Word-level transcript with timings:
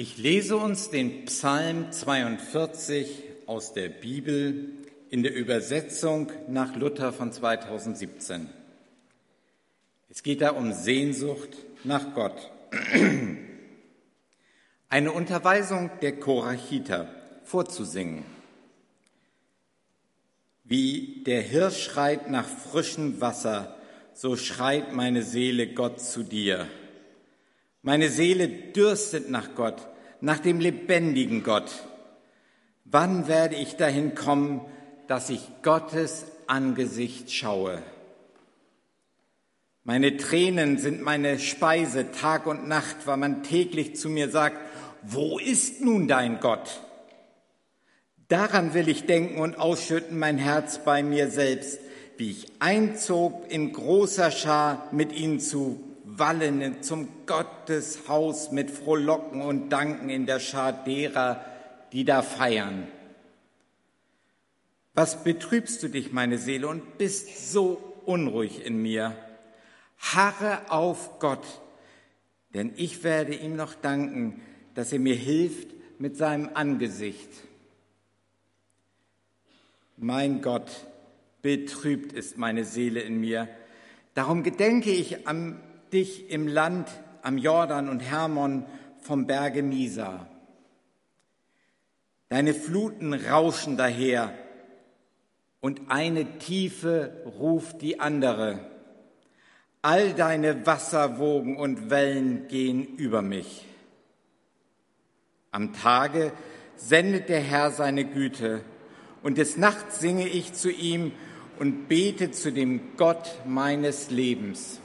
Ich 0.00 0.16
lese 0.16 0.56
uns 0.56 0.90
den 0.90 1.24
Psalm 1.24 1.90
42 1.90 3.24
aus 3.46 3.72
der 3.72 3.88
Bibel 3.88 4.70
in 5.10 5.24
der 5.24 5.34
Übersetzung 5.34 6.30
nach 6.46 6.76
Luther 6.76 7.12
von 7.12 7.32
2017. 7.32 8.48
Es 10.08 10.22
geht 10.22 10.40
da 10.40 10.50
um 10.50 10.72
Sehnsucht 10.72 11.48
nach 11.82 12.14
Gott. 12.14 12.48
Eine 14.88 15.10
Unterweisung 15.10 15.90
der 16.00 16.20
Korachiter 16.20 17.12
vorzusingen. 17.42 18.24
Wie 20.62 21.24
der 21.26 21.42
Hirsch 21.42 21.82
schreit 21.82 22.30
nach 22.30 22.46
frischem 22.46 23.20
Wasser, 23.20 23.76
so 24.14 24.36
schreit 24.36 24.92
meine 24.92 25.24
Seele 25.24 25.74
Gott 25.74 26.00
zu 26.00 26.22
dir. 26.22 26.68
Meine 27.82 28.08
Seele 28.08 28.48
dürstet 28.48 29.30
nach 29.30 29.54
Gott, 29.54 29.86
nach 30.20 30.40
dem 30.40 30.58
lebendigen 30.58 31.44
Gott. 31.44 31.70
Wann 32.84 33.28
werde 33.28 33.54
ich 33.54 33.76
dahin 33.76 34.14
kommen, 34.14 34.60
dass 35.06 35.30
ich 35.30 35.48
Gottes 35.62 36.26
Angesicht 36.46 37.30
schaue? 37.32 37.82
Meine 39.84 40.16
Tränen 40.16 40.78
sind 40.78 41.02
meine 41.02 41.38
Speise 41.38 42.10
Tag 42.10 42.46
und 42.46 42.66
Nacht, 42.66 43.06
weil 43.06 43.16
man 43.16 43.42
täglich 43.42 43.96
zu 43.96 44.10
mir 44.10 44.28
sagt, 44.28 44.58
wo 45.02 45.38
ist 45.38 45.80
nun 45.80 46.08
dein 46.08 46.40
Gott? 46.40 46.82
Daran 48.26 48.74
will 48.74 48.88
ich 48.88 49.06
denken 49.06 49.38
und 49.40 49.58
ausschütten 49.58 50.18
mein 50.18 50.36
Herz 50.36 50.80
bei 50.84 51.02
mir 51.02 51.30
selbst, 51.30 51.80
wie 52.18 52.32
ich 52.32 52.52
einzog 52.58 53.50
in 53.50 53.72
großer 53.72 54.30
Schar 54.30 54.88
mit 54.92 55.12
ihnen 55.12 55.40
zu 55.40 55.87
wallen 56.18 56.82
zum 56.82 57.08
Gotteshaus 57.26 58.52
mit 58.52 58.70
Frohlocken 58.70 59.42
und 59.42 59.70
Danken 59.70 60.10
in 60.10 60.26
der 60.26 60.40
Schar 60.40 60.72
derer, 60.72 61.44
die 61.92 62.04
da 62.04 62.22
feiern. 62.22 62.88
Was 64.94 65.22
betrübst 65.22 65.82
du 65.82 65.88
dich, 65.88 66.12
meine 66.12 66.38
Seele, 66.38 66.68
und 66.68 66.98
bist 66.98 67.52
so 67.52 67.94
unruhig 68.04 68.64
in 68.64 68.82
mir? 68.82 69.14
Harre 69.98 70.70
auf 70.70 71.18
Gott, 71.18 71.46
denn 72.54 72.72
ich 72.76 73.04
werde 73.04 73.34
ihm 73.34 73.56
noch 73.56 73.74
danken, 73.74 74.40
dass 74.74 74.92
er 74.92 74.98
mir 74.98 75.14
hilft 75.14 75.68
mit 75.98 76.16
seinem 76.16 76.50
Angesicht. 76.54 77.28
Mein 79.96 80.42
Gott, 80.42 80.86
betrübt 81.42 82.12
ist 82.12 82.38
meine 82.38 82.64
Seele 82.64 83.00
in 83.00 83.20
mir. 83.20 83.48
Darum 84.14 84.42
gedenke 84.42 84.90
ich 84.90 85.26
am 85.26 85.60
dich 85.92 86.30
im 86.30 86.46
Land 86.46 86.88
am 87.22 87.38
Jordan 87.38 87.88
und 87.88 88.00
Hermon 88.00 88.64
vom 89.00 89.26
Berge 89.26 89.62
Misa. 89.62 90.26
Deine 92.28 92.54
Fluten 92.54 93.14
rauschen 93.14 93.76
daher 93.76 94.34
und 95.60 95.90
eine 95.90 96.38
Tiefe 96.38 97.22
ruft 97.38 97.82
die 97.82 98.00
andere. 98.00 98.60
All 99.80 100.12
deine 100.12 100.66
Wasserwogen 100.66 101.56
und 101.56 101.90
Wellen 101.90 102.48
gehen 102.48 102.84
über 102.96 103.22
mich. 103.22 103.64
Am 105.50 105.72
Tage 105.72 106.32
sendet 106.76 107.28
der 107.28 107.40
Herr 107.40 107.70
seine 107.70 108.04
Güte 108.04 108.62
und 109.22 109.38
des 109.38 109.56
Nachts 109.56 110.00
singe 110.00 110.28
ich 110.28 110.52
zu 110.52 110.70
ihm 110.70 111.12
und 111.58 111.88
bete 111.88 112.30
zu 112.30 112.52
dem 112.52 112.96
Gott 112.96 113.40
meines 113.46 114.10
Lebens. 114.10 114.77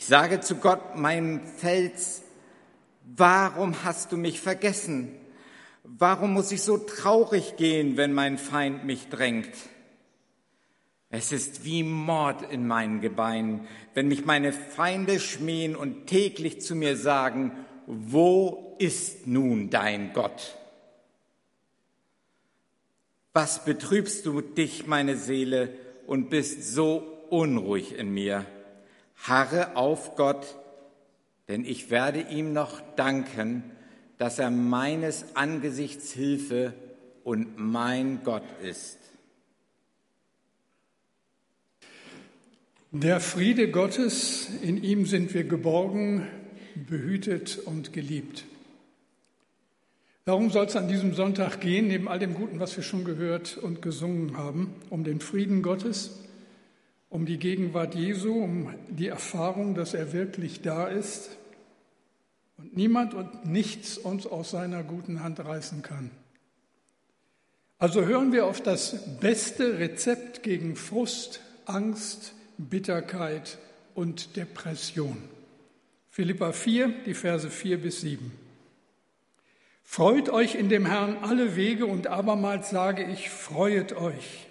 Ich 0.00 0.06
sage 0.06 0.40
zu 0.40 0.56
Gott, 0.56 0.96
meinem 0.96 1.42
Fels, 1.44 2.22
warum 3.04 3.84
hast 3.84 4.12
du 4.12 4.16
mich 4.16 4.40
vergessen? 4.40 5.14
Warum 5.84 6.32
muss 6.32 6.50
ich 6.52 6.62
so 6.62 6.78
traurig 6.78 7.56
gehen, 7.58 7.98
wenn 7.98 8.14
mein 8.14 8.38
Feind 8.38 8.86
mich 8.86 9.10
drängt? 9.10 9.52
Es 11.10 11.32
ist 11.32 11.66
wie 11.66 11.82
Mord 11.82 12.50
in 12.50 12.66
meinen 12.66 13.02
Gebeinen, 13.02 13.68
wenn 13.92 14.08
mich 14.08 14.24
meine 14.24 14.54
Feinde 14.54 15.20
schmähen 15.20 15.76
und 15.76 16.06
täglich 16.06 16.62
zu 16.62 16.74
mir 16.74 16.96
sagen, 16.96 17.52
wo 17.86 18.76
ist 18.78 19.26
nun 19.26 19.68
dein 19.68 20.14
Gott? 20.14 20.56
Was 23.34 23.66
betrübst 23.66 24.24
du 24.24 24.40
dich, 24.40 24.86
meine 24.86 25.18
Seele, 25.18 25.74
und 26.06 26.30
bist 26.30 26.72
so 26.72 27.26
unruhig 27.28 27.94
in 27.98 28.14
mir? 28.14 28.46
Harre 29.26 29.76
auf 29.76 30.16
Gott, 30.16 30.56
denn 31.48 31.64
ich 31.64 31.90
werde 31.90 32.20
ihm 32.20 32.52
noch 32.52 32.80
danken, 32.96 33.64
dass 34.18 34.38
er 34.38 34.50
meines 34.50 35.34
Angesichts 35.34 36.12
Hilfe 36.12 36.74
und 37.24 37.58
mein 37.58 38.22
Gott 38.24 38.44
ist. 38.62 38.98
Der 42.92 43.20
Friede 43.20 43.70
Gottes, 43.70 44.48
in 44.62 44.82
ihm 44.82 45.06
sind 45.06 45.32
wir 45.32 45.44
geborgen, 45.44 46.26
behütet 46.88 47.58
und 47.58 47.92
geliebt. 47.92 48.44
Darum 50.24 50.50
soll 50.50 50.66
es 50.66 50.76
an 50.76 50.88
diesem 50.88 51.14
Sonntag 51.14 51.60
gehen, 51.60 51.88
neben 51.88 52.08
all 52.08 52.18
dem 52.18 52.34
Guten, 52.34 52.60
was 52.60 52.76
wir 52.76 52.84
schon 52.84 53.04
gehört 53.04 53.56
und 53.56 53.80
gesungen 53.80 54.36
haben, 54.36 54.74
um 54.90 55.02
den 55.02 55.20
Frieden 55.20 55.62
Gottes, 55.62 56.19
um 57.10 57.26
die 57.26 57.38
Gegenwart 57.38 57.94
Jesu, 57.94 58.32
um 58.32 58.72
die 58.88 59.08
Erfahrung, 59.08 59.74
dass 59.74 59.94
er 59.94 60.12
wirklich 60.12 60.62
da 60.62 60.86
ist 60.86 61.36
und 62.56 62.76
niemand 62.76 63.14
und 63.14 63.44
nichts 63.44 63.98
uns 63.98 64.26
aus 64.26 64.52
seiner 64.52 64.82
guten 64.84 65.22
Hand 65.22 65.40
reißen 65.40 65.82
kann. 65.82 66.10
Also 67.78 68.04
hören 68.04 68.32
wir 68.32 68.46
auf 68.46 68.62
das 68.62 69.18
beste 69.20 69.78
Rezept 69.78 70.42
gegen 70.42 70.76
Frust, 70.76 71.40
Angst, 71.64 72.34
Bitterkeit 72.58 73.58
und 73.94 74.36
Depression. 74.36 75.16
Philippa 76.10 76.52
4, 76.52 76.92
die 77.06 77.14
Verse 77.14 77.48
4 77.48 77.78
bis 77.78 78.02
7. 78.02 78.30
Freut 79.82 80.28
euch 80.28 80.54
in 80.54 80.68
dem 80.68 80.86
Herrn 80.86 81.16
alle 81.22 81.56
Wege 81.56 81.86
und 81.86 82.06
abermals 82.06 82.70
sage 82.70 83.02
ich, 83.02 83.30
freuet 83.30 83.94
euch. 83.94 84.49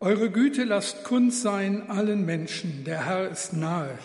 Eure 0.00 0.30
Güte 0.30 0.64
lasst 0.64 1.04
kund 1.04 1.32
sein 1.32 1.88
allen 1.88 2.26
Menschen, 2.26 2.84
der 2.84 3.06
Herr 3.06 3.28
ist 3.28 3.52
nahe. 3.52 3.98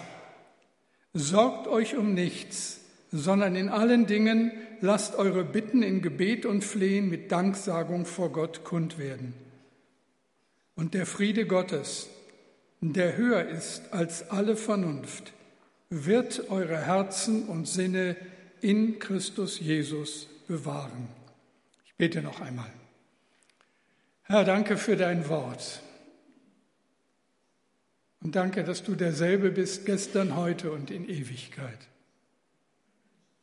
Sorgt 1.13 1.67
euch 1.67 1.97
um 1.97 2.13
nichts, 2.13 2.81
sondern 3.11 3.55
in 3.55 3.69
allen 3.69 4.05
Dingen 4.05 4.51
lasst 4.81 5.15
eure 5.15 5.43
Bitten 5.43 5.83
in 5.83 6.01
Gebet 6.01 6.45
und 6.45 6.63
Flehen 6.63 7.09
mit 7.09 7.31
Danksagung 7.31 8.05
vor 8.05 8.31
Gott 8.31 8.63
kund 8.63 8.97
werden. 8.97 9.33
Und 10.75 10.93
der 10.93 11.05
Friede 11.05 11.45
Gottes, 11.45 12.07
der 12.79 13.17
höher 13.17 13.47
ist 13.49 13.91
als 13.91 14.29
alle 14.29 14.55
Vernunft, 14.55 15.33
wird 15.89 16.49
eure 16.49 16.77
Herzen 16.77 17.47
und 17.47 17.67
Sinne 17.67 18.15
in 18.61 18.99
Christus 18.99 19.59
Jesus 19.59 20.27
bewahren. 20.47 21.09
Ich 21.85 21.95
bete 21.95 22.21
noch 22.21 22.39
einmal. 22.39 22.71
Herr, 24.31 24.43
danke 24.43 24.77
für 24.77 24.95
dein 24.95 25.27
Wort. 25.27 25.81
Und 28.21 28.35
danke, 28.35 28.63
dass 28.63 28.83
du 28.83 28.93
derselbe 28.93 29.49
bist, 29.49 29.87
gestern, 29.87 30.35
heute 30.35 30.71
und 30.71 30.91
in 30.91 31.09
Ewigkeit. 31.09 31.79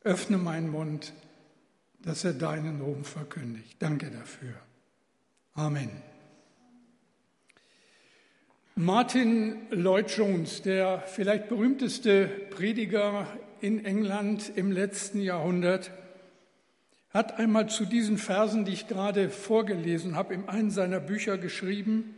Öffne 0.05 0.37
meinen 0.37 0.69
Mund, 0.69 1.11
dass 1.99 2.23
er 2.23 2.31
deinen 2.31 2.79
Ruhm 2.79 3.03
verkündigt. 3.03 3.75
Danke 3.79 4.09
dafür. 4.09 4.53
Amen. 5.55 5.89
Martin 8.75 9.67
Lloyd 9.71 10.09
Jones, 10.09 10.61
der 10.61 11.01
vielleicht 11.01 11.49
berühmteste 11.49 12.27
Prediger 12.51 13.27
in 13.59 13.83
England 13.83 14.53
im 14.55 14.71
letzten 14.71 15.19
Jahrhundert, 15.19 15.91
hat 17.09 17.39
einmal 17.39 17.69
zu 17.69 17.85
diesen 17.85 18.17
Versen, 18.17 18.65
die 18.65 18.73
ich 18.73 18.87
gerade 18.87 19.29
vorgelesen 19.29 20.15
habe, 20.15 20.33
in 20.33 20.49
einem 20.49 20.71
seiner 20.71 20.99
Bücher 20.99 21.37
geschrieben, 21.37 22.15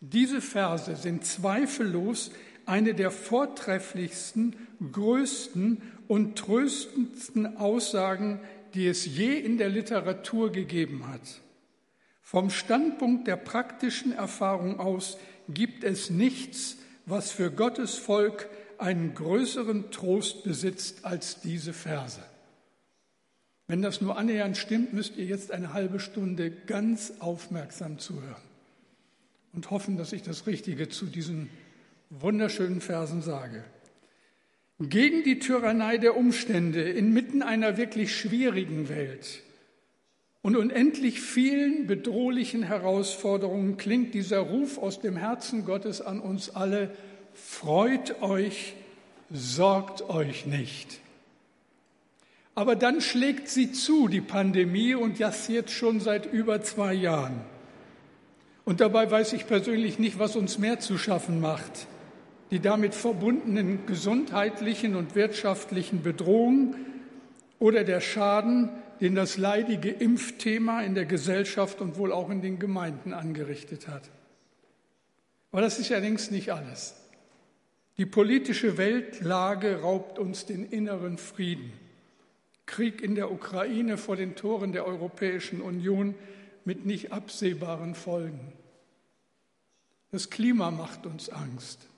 diese 0.00 0.40
Verse 0.40 0.94
sind 0.94 1.24
zweifellos 1.24 2.30
eine 2.66 2.94
der 2.94 3.10
vortrefflichsten, 3.10 4.56
größten 4.92 5.80
und 6.08 6.36
tröstendsten 6.36 7.56
Aussagen, 7.56 8.40
die 8.74 8.86
es 8.86 9.06
je 9.06 9.38
in 9.38 9.56
der 9.56 9.68
Literatur 9.68 10.52
gegeben 10.52 11.08
hat. 11.08 11.40
Vom 12.20 12.50
Standpunkt 12.50 13.26
der 13.26 13.36
praktischen 13.36 14.12
Erfahrung 14.12 14.80
aus 14.80 15.16
gibt 15.48 15.84
es 15.84 16.10
nichts, 16.10 16.76
was 17.06 17.30
für 17.30 17.50
Gottes 17.50 17.94
Volk 17.94 18.48
einen 18.78 19.14
größeren 19.14 19.90
Trost 19.92 20.42
besitzt 20.42 21.04
als 21.04 21.40
diese 21.40 21.72
Verse. 21.72 22.20
Wenn 23.68 23.82
das 23.82 24.00
nur 24.00 24.16
annähernd 24.16 24.56
stimmt, 24.56 24.92
müsst 24.92 25.16
ihr 25.16 25.24
jetzt 25.24 25.50
eine 25.50 25.72
halbe 25.72 25.98
Stunde 25.98 26.50
ganz 26.50 27.14
aufmerksam 27.18 27.98
zuhören 27.98 28.42
und 29.52 29.70
hoffen, 29.70 29.96
dass 29.96 30.12
ich 30.12 30.22
das 30.22 30.46
Richtige 30.46 30.88
zu 30.88 31.06
diesen 31.06 31.50
wunderschönen 32.10 32.80
Versen 32.80 33.22
sage. 33.22 33.64
Gegen 34.78 35.24
die 35.24 35.38
Tyrannei 35.38 35.98
der 35.98 36.16
Umstände 36.16 36.82
inmitten 36.82 37.42
einer 37.42 37.76
wirklich 37.76 38.14
schwierigen 38.14 38.88
Welt 38.88 39.42
und 40.42 40.54
unendlich 40.54 41.20
vielen 41.20 41.88
bedrohlichen 41.88 42.62
Herausforderungen 42.62 43.78
klingt 43.78 44.14
dieser 44.14 44.38
Ruf 44.38 44.78
aus 44.78 45.00
dem 45.00 45.16
Herzen 45.16 45.64
Gottes 45.64 46.00
an 46.00 46.20
uns 46.20 46.50
alle, 46.54 46.94
freut 47.34 48.22
euch, 48.22 48.74
sorgt 49.30 50.02
euch 50.08 50.46
nicht. 50.46 51.00
Aber 52.56 52.74
dann 52.74 53.00
schlägt 53.00 53.48
sie 53.48 53.70
zu, 53.70 54.08
die 54.08 54.20
Pandemie, 54.20 54.96
und 54.96 55.20
das 55.20 55.46
jetzt 55.46 55.70
schon 55.70 56.00
seit 56.00 56.26
über 56.26 56.60
zwei 56.62 56.94
Jahren. 56.94 57.40
Und 58.64 58.80
dabei 58.80 59.08
weiß 59.08 59.34
ich 59.34 59.46
persönlich 59.46 60.00
nicht, 60.00 60.18
was 60.18 60.34
uns 60.34 60.58
mehr 60.58 60.80
zu 60.80 60.98
schaffen 60.98 61.40
macht 61.40 61.86
die 62.50 62.60
damit 62.60 62.94
verbundenen 62.94 63.86
gesundheitlichen 63.86 64.94
und 64.94 65.14
wirtschaftlichen 65.14 66.02
Bedrohungen 66.02 66.76
oder 67.58 67.84
der 67.84 68.00
Schaden, 68.00 68.70
den 69.00 69.14
das 69.14 69.36
leidige 69.36 69.90
Impfthema 69.90 70.82
in 70.82 70.94
der 70.94 71.06
Gesellschaft 71.06 71.80
und 71.80 71.98
wohl 71.98 72.12
auch 72.12 72.30
in 72.30 72.42
den 72.42 72.58
Gemeinden 72.58 73.12
angerichtet 73.12 73.88
hat. 73.88 74.10
Aber 75.50 75.60
das 75.60 75.78
ist 75.78 75.88
ja 75.88 75.98
längst 75.98 76.30
nicht 76.30 76.52
alles. 76.52 76.94
Die 77.98 78.06
politische 78.06 78.76
Weltlage 78.78 79.80
raubt 79.80 80.18
uns 80.18 80.46
den 80.46 80.66
inneren 80.66 81.18
Frieden. 81.18 81.72
Krieg 82.66 83.00
in 83.00 83.14
der 83.14 83.30
Ukraine 83.30 83.96
vor 83.96 84.16
den 84.16 84.34
Toren 84.34 84.72
der 84.72 84.86
Europäischen 84.86 85.60
Union 85.60 86.14
mit 86.64 86.84
nicht 86.84 87.12
absehbaren 87.12 87.94
Folgen. 87.94 88.52
Das 90.10 90.30
Klima 90.30 90.70
macht 90.70 91.06
uns 91.06 91.30
Angst. 91.30 91.88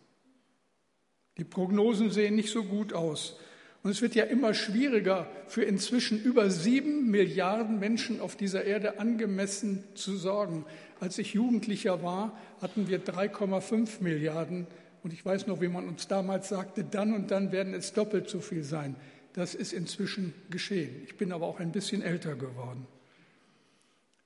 Die 1.38 1.44
Prognosen 1.44 2.10
sehen 2.10 2.36
nicht 2.36 2.50
so 2.50 2.64
gut 2.64 2.92
aus. 2.92 3.38
Und 3.82 3.92
es 3.92 4.02
wird 4.02 4.14
ja 4.14 4.24
immer 4.24 4.54
schwieriger, 4.54 5.30
für 5.46 5.62
inzwischen 5.62 6.20
über 6.20 6.50
sieben 6.50 7.10
Milliarden 7.10 7.78
Menschen 7.78 8.20
auf 8.20 8.36
dieser 8.36 8.64
Erde 8.64 8.98
angemessen 8.98 9.84
zu 9.94 10.16
sorgen. 10.16 10.64
Als 11.00 11.16
ich 11.18 11.34
Jugendlicher 11.34 12.02
war, 12.02 12.36
hatten 12.60 12.88
wir 12.88 13.02
3,5 13.02 14.02
Milliarden. 14.02 14.66
Und 15.04 15.12
ich 15.12 15.24
weiß 15.24 15.46
noch, 15.46 15.60
wie 15.60 15.68
man 15.68 15.86
uns 15.86 16.08
damals 16.08 16.48
sagte, 16.48 16.82
dann 16.82 17.12
und 17.14 17.30
dann 17.30 17.52
werden 17.52 17.72
es 17.72 17.92
doppelt 17.92 18.28
so 18.28 18.40
viel 18.40 18.64
sein. 18.64 18.96
Das 19.38 19.54
ist 19.54 19.72
inzwischen 19.72 20.34
geschehen. 20.50 21.00
Ich 21.04 21.16
bin 21.16 21.30
aber 21.30 21.46
auch 21.46 21.60
ein 21.60 21.70
bisschen 21.70 22.02
älter 22.02 22.34
geworden. 22.34 22.88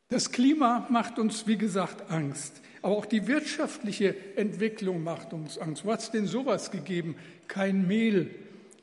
Das 0.08 0.32
Klima 0.32 0.86
macht 0.88 1.18
uns, 1.18 1.46
wie 1.46 1.58
gesagt, 1.58 2.10
Angst. 2.10 2.62
Aber 2.80 2.96
auch 2.96 3.04
die 3.04 3.26
wirtschaftliche 3.26 4.16
Entwicklung 4.38 5.04
macht 5.04 5.34
uns 5.34 5.58
Angst. 5.58 5.84
Wo 5.84 5.92
hat 5.92 6.00
es 6.00 6.12
denn 6.12 6.26
sowas 6.26 6.70
gegeben? 6.70 7.16
Kein 7.46 7.86
Mehl 7.86 8.34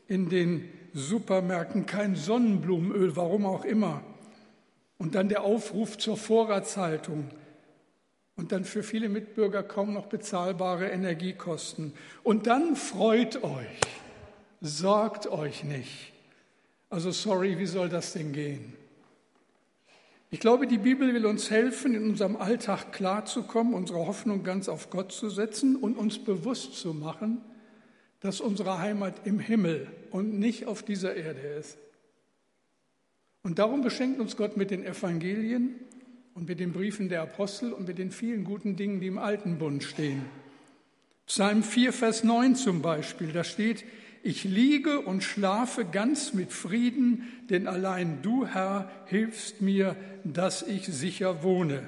in 0.07 0.29
den 0.29 0.69
Supermärkten, 0.93 1.87
kein 1.87 2.15
Sonnenblumenöl, 2.15 3.15
warum 3.15 3.47
auch 3.47 3.65
immer. 3.65 4.03
Und 4.99 5.15
dann 5.15 5.29
der 5.29 5.41
Aufruf 5.41 5.97
zur 5.97 6.15
Vorratshaltung. 6.15 7.31
Und 8.35 8.51
dann 8.51 8.65
für 8.65 8.83
viele 8.83 9.09
Mitbürger 9.09 9.63
kaum 9.63 9.93
noch 9.93 10.05
bezahlbare 10.05 10.89
Energiekosten. 10.89 11.93
Und 12.21 12.45
dann 12.45 12.75
freut 12.75 13.43
euch, 13.43 13.79
sorgt 14.61 15.25
euch 15.25 15.63
nicht. 15.63 16.13
Also 16.89 17.11
sorry, 17.11 17.57
wie 17.59 17.67
soll 17.67 17.89
das 17.89 18.13
denn 18.13 18.33
gehen? 18.33 18.73
Ich 20.31 20.39
glaube, 20.39 20.67
die 20.67 20.77
Bibel 20.77 21.13
will 21.13 21.25
uns 21.25 21.49
helfen, 21.49 21.95
in 21.95 22.03
unserem 22.03 22.35
Alltag 22.35 22.91
klarzukommen, 22.91 23.73
unsere 23.73 24.05
Hoffnung 24.05 24.43
ganz 24.43 24.69
auf 24.69 24.89
Gott 24.89 25.11
zu 25.11 25.29
setzen 25.29 25.75
und 25.75 25.97
uns 25.97 26.19
bewusst 26.19 26.75
zu 26.75 26.93
machen, 26.93 27.41
dass 28.19 28.41
unsere 28.41 28.79
Heimat 28.79 29.25
im 29.25 29.39
Himmel 29.39 29.87
und 30.11 30.37
nicht 30.37 30.67
auf 30.67 30.83
dieser 30.83 31.15
Erde 31.15 31.39
ist. 31.39 31.77
Und 33.41 33.57
darum 33.57 33.81
beschenkt 33.81 34.19
uns 34.19 34.35
Gott 34.35 34.57
mit 34.57 34.69
den 34.69 34.85
Evangelien 34.85 35.75
und 36.33 36.47
mit 36.47 36.59
den 36.59 36.73
Briefen 36.73 37.09
der 37.09 37.21
Apostel 37.21 37.73
und 37.73 37.87
mit 37.87 37.97
den 37.97 38.11
vielen 38.11 38.43
guten 38.43 38.75
Dingen, 38.75 38.99
die 38.99 39.07
im 39.07 39.17
Alten 39.17 39.57
Bund 39.57 39.83
stehen. 39.83 40.25
Psalm 41.25 41.63
4, 41.63 41.93
Vers 41.93 42.23
9 42.23 42.55
zum 42.55 42.81
Beispiel, 42.81 43.31
da 43.31 43.43
steht, 43.43 43.85
ich 44.23 44.43
liege 44.43 44.99
und 44.99 45.23
schlafe 45.23 45.85
ganz 45.85 46.33
mit 46.33 46.51
Frieden, 46.51 47.27
denn 47.49 47.67
allein 47.67 48.21
du, 48.21 48.45
Herr, 48.45 48.89
hilfst 49.05 49.61
mir, 49.61 49.95
dass 50.23 50.61
ich 50.61 50.85
sicher 50.85 51.43
wohne. 51.43 51.87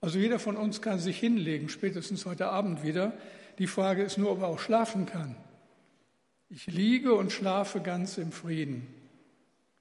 Also 0.00 0.18
jeder 0.18 0.38
von 0.38 0.56
uns 0.56 0.80
kann 0.80 0.98
sich 0.98 1.18
hinlegen, 1.18 1.68
spätestens 1.68 2.24
heute 2.24 2.48
Abend 2.48 2.84
wieder. 2.84 3.12
Die 3.58 3.66
Frage 3.66 4.02
ist 4.02 4.18
nur, 4.18 4.30
ob 4.30 4.40
er 4.40 4.48
auch 4.48 4.60
schlafen 4.60 5.06
kann. 5.06 5.34
Ich 6.48 6.66
liege 6.66 7.14
und 7.14 7.32
schlafe 7.32 7.80
ganz 7.80 8.16
im 8.16 8.32
Frieden. 8.32 8.86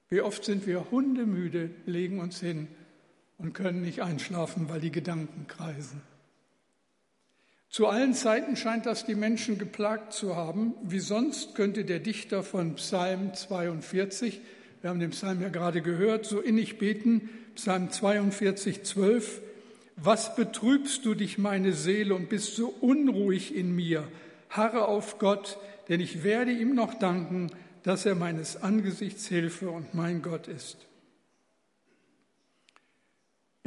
Wie 0.10 0.22
oft 0.22 0.44
sind 0.44 0.66
wir 0.66 0.90
hundemüde, 0.90 1.70
legen 1.86 2.20
uns 2.20 2.40
hin 2.40 2.68
und 3.38 3.54
können 3.54 3.82
nicht 3.82 4.02
einschlafen, 4.02 4.70
weil 4.70 4.82
die 4.82 4.92
Gedanken 4.92 5.48
kreisen. 5.48 6.02
Zu 7.70 7.88
allen 7.88 8.14
Zeiten 8.14 8.56
scheint 8.56 8.86
das 8.86 9.06
die 9.06 9.16
Menschen 9.16 9.58
geplagt 9.58 10.14
zu 10.14 10.36
haben. 10.36 10.74
Wie 10.84 11.00
sonst 11.00 11.54
könnte 11.54 11.84
der 11.84 12.00
Dichter 12.00 12.42
von 12.44 12.76
Psalm 12.76 13.34
42, 13.34 14.42
wir 14.82 14.90
haben 14.90 15.00
den 15.00 15.12
Psalm 15.12 15.42
ja 15.42 15.50
gerade 15.50 15.82
gehört, 15.82 16.26
so 16.26 16.40
innig 16.40 16.78
beten, 16.78 17.30
Psalm 17.56 17.92
42, 17.92 18.84
12, 18.84 19.42
was 19.98 20.36
betrübst 20.36 21.06
du 21.06 21.16
dich, 21.16 21.38
meine 21.38 21.74
Seele, 21.74 22.14
und 22.14 22.30
bist 22.30 22.56
so 22.56 22.68
unruhig 22.68 23.56
in 23.56 23.76
mir? 23.76 24.08
Harre 24.50 24.88
auf 24.88 25.18
Gott, 25.18 25.58
denn 25.90 26.00
ich 26.00 26.24
werde 26.24 26.52
ihm 26.52 26.76
noch 26.76 26.94
danken, 26.94 27.50
dass 27.84 28.06
er 28.06 28.16
meines 28.16 28.62
Angesichts 28.62 29.28
Hilfe 29.28 29.70
und 29.70 29.94
mein 29.94 30.22
Gott 30.22 30.48
ist. 30.48 30.78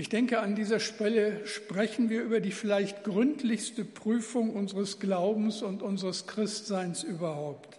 Ich 0.01 0.09
denke, 0.09 0.41
an 0.41 0.55
dieser 0.55 0.81
Stelle 0.81 1.47
sprechen 1.47 2.09
wir 2.09 2.23
über 2.23 2.41
die 2.41 2.53
vielleicht 2.53 3.05
gründlichste 3.05 3.85
Prüfung 3.85 4.57
unseres 4.57 4.99
Glaubens 4.99 5.61
und 5.61 5.83
unseres 5.83 6.27
Christseins 6.27 7.03
überhaupt. 7.03 7.79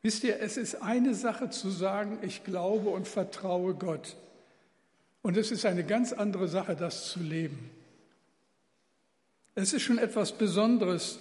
Wisst 0.00 0.24
ihr, 0.24 0.40
es 0.40 0.56
ist 0.56 0.76
eine 0.76 1.14
Sache 1.14 1.50
zu 1.50 1.68
sagen, 1.68 2.18
ich 2.22 2.44
glaube 2.44 2.88
und 2.88 3.06
vertraue 3.06 3.74
Gott. 3.74 4.16
Und 5.20 5.36
es 5.36 5.50
ist 5.50 5.66
eine 5.66 5.84
ganz 5.84 6.14
andere 6.14 6.48
Sache, 6.48 6.76
das 6.76 7.10
zu 7.10 7.20
leben. 7.20 7.68
Es 9.54 9.74
ist 9.74 9.82
schon 9.82 9.98
etwas 9.98 10.32
Besonderes, 10.32 11.18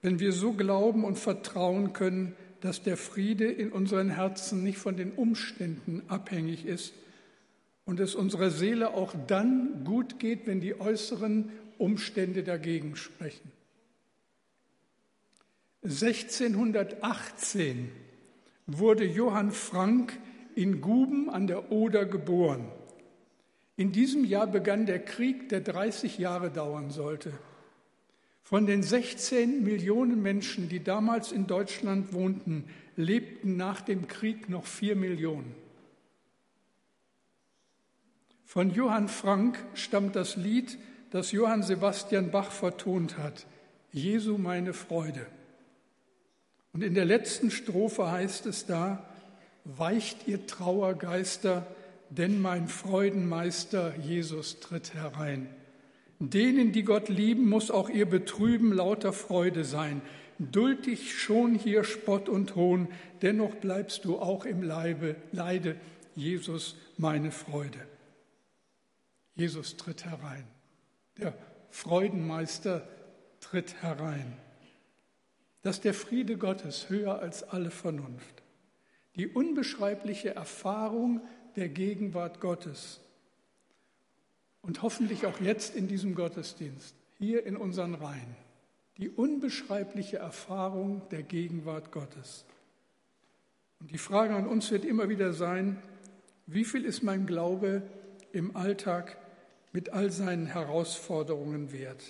wenn 0.00 0.20
wir 0.20 0.32
so 0.32 0.54
glauben 0.54 1.04
und 1.04 1.18
vertrauen 1.18 1.92
können, 1.92 2.34
dass 2.62 2.82
der 2.82 2.96
Friede 2.96 3.52
in 3.52 3.72
unseren 3.72 4.08
Herzen 4.08 4.62
nicht 4.62 4.78
von 4.78 4.96
den 4.96 5.12
Umständen 5.12 6.02
abhängig 6.08 6.64
ist, 6.64 6.94
und 7.84 8.00
es 8.00 8.14
unserer 8.14 8.50
Seele 8.50 8.94
auch 8.94 9.14
dann 9.26 9.84
gut 9.84 10.18
geht, 10.18 10.46
wenn 10.46 10.60
die 10.60 10.80
äußeren 10.80 11.50
Umstände 11.78 12.42
dagegen 12.42 12.96
sprechen. 12.96 13.52
1618 15.82 17.90
wurde 18.66 19.04
Johann 19.04 19.50
Frank 19.50 20.18
in 20.54 20.80
Guben 20.80 21.30
an 21.30 21.46
der 21.46 21.72
Oder 21.72 22.04
geboren. 22.04 22.70
In 23.76 23.92
diesem 23.92 24.24
Jahr 24.24 24.46
begann 24.46 24.84
der 24.84 24.98
Krieg, 24.98 25.48
der 25.48 25.62
30 25.62 26.18
Jahre 26.18 26.50
dauern 26.50 26.90
sollte. 26.90 27.32
Von 28.42 28.66
den 28.66 28.82
16 28.82 29.62
Millionen 29.62 30.20
Menschen, 30.20 30.68
die 30.68 30.84
damals 30.84 31.32
in 31.32 31.46
Deutschland 31.46 32.12
wohnten, 32.12 32.64
lebten 32.96 33.56
nach 33.56 33.80
dem 33.80 34.06
Krieg 34.06 34.50
noch 34.50 34.66
4 34.66 34.96
Millionen. 34.96 35.54
Von 38.50 38.74
Johann 38.74 39.06
Frank 39.06 39.64
stammt 39.74 40.16
das 40.16 40.34
Lied, 40.34 40.76
das 41.12 41.30
Johann 41.30 41.62
Sebastian 41.62 42.32
Bach 42.32 42.50
vertont 42.50 43.16
hat, 43.16 43.46
Jesu 43.92 44.38
meine 44.38 44.72
Freude. 44.72 45.24
Und 46.72 46.82
in 46.82 46.94
der 46.94 47.04
letzten 47.04 47.52
Strophe 47.52 48.10
heißt 48.10 48.46
es 48.46 48.66
da, 48.66 49.06
weicht 49.64 50.26
ihr 50.26 50.48
Trauergeister, 50.48 51.64
denn 52.08 52.42
mein 52.42 52.66
Freudenmeister 52.66 53.94
Jesus 54.02 54.58
tritt 54.58 54.94
herein. 54.94 55.46
Denen, 56.18 56.72
die 56.72 56.82
Gott 56.82 57.08
lieben, 57.08 57.48
muss 57.48 57.70
auch 57.70 57.88
ihr 57.88 58.06
Betrüben 58.06 58.72
lauter 58.72 59.12
Freude 59.12 59.62
sein. 59.62 60.02
Duld 60.40 60.86
dich 60.86 61.16
schon 61.16 61.54
hier 61.54 61.84
Spott 61.84 62.28
und 62.28 62.56
Hohn, 62.56 62.88
dennoch 63.22 63.54
bleibst 63.54 64.04
du 64.06 64.18
auch 64.18 64.44
im 64.44 64.64
Leibe, 64.64 65.14
Leide, 65.30 65.76
Jesus 66.16 66.74
meine 66.98 67.30
Freude. 67.30 67.78
Jesus 69.40 69.78
tritt 69.78 70.04
herein. 70.04 70.44
Der 71.16 71.32
Freudenmeister 71.70 72.86
tritt 73.40 73.74
herein. 73.82 74.36
Dass 75.62 75.80
der 75.80 75.94
Friede 75.94 76.36
Gottes 76.36 76.90
höher 76.90 77.20
als 77.20 77.42
alle 77.42 77.70
Vernunft. 77.70 78.42
Die 79.16 79.28
unbeschreibliche 79.28 80.34
Erfahrung 80.34 81.22
der 81.56 81.70
Gegenwart 81.70 82.40
Gottes. 82.40 83.00
Und 84.60 84.82
hoffentlich 84.82 85.24
auch 85.24 85.40
jetzt 85.40 85.74
in 85.74 85.88
diesem 85.88 86.14
Gottesdienst, 86.14 86.94
hier 87.16 87.46
in 87.46 87.56
unseren 87.56 87.94
Reihen. 87.94 88.36
die 88.98 89.08
unbeschreibliche 89.08 90.18
Erfahrung 90.18 91.00
der 91.10 91.22
Gegenwart 91.22 91.90
Gottes. 91.90 92.44
Und 93.78 93.90
die 93.90 93.96
Frage 93.96 94.34
an 94.34 94.46
uns 94.46 94.70
wird 94.70 94.84
immer 94.84 95.08
wieder 95.08 95.32
sein, 95.32 95.82
wie 96.46 96.66
viel 96.66 96.84
ist 96.84 97.02
mein 97.02 97.24
Glaube 97.24 97.80
im 98.32 98.54
Alltag 98.54 99.16
mit 99.72 99.90
all 99.92 100.10
seinen 100.10 100.46
Herausforderungen 100.46 101.72
wert? 101.72 102.02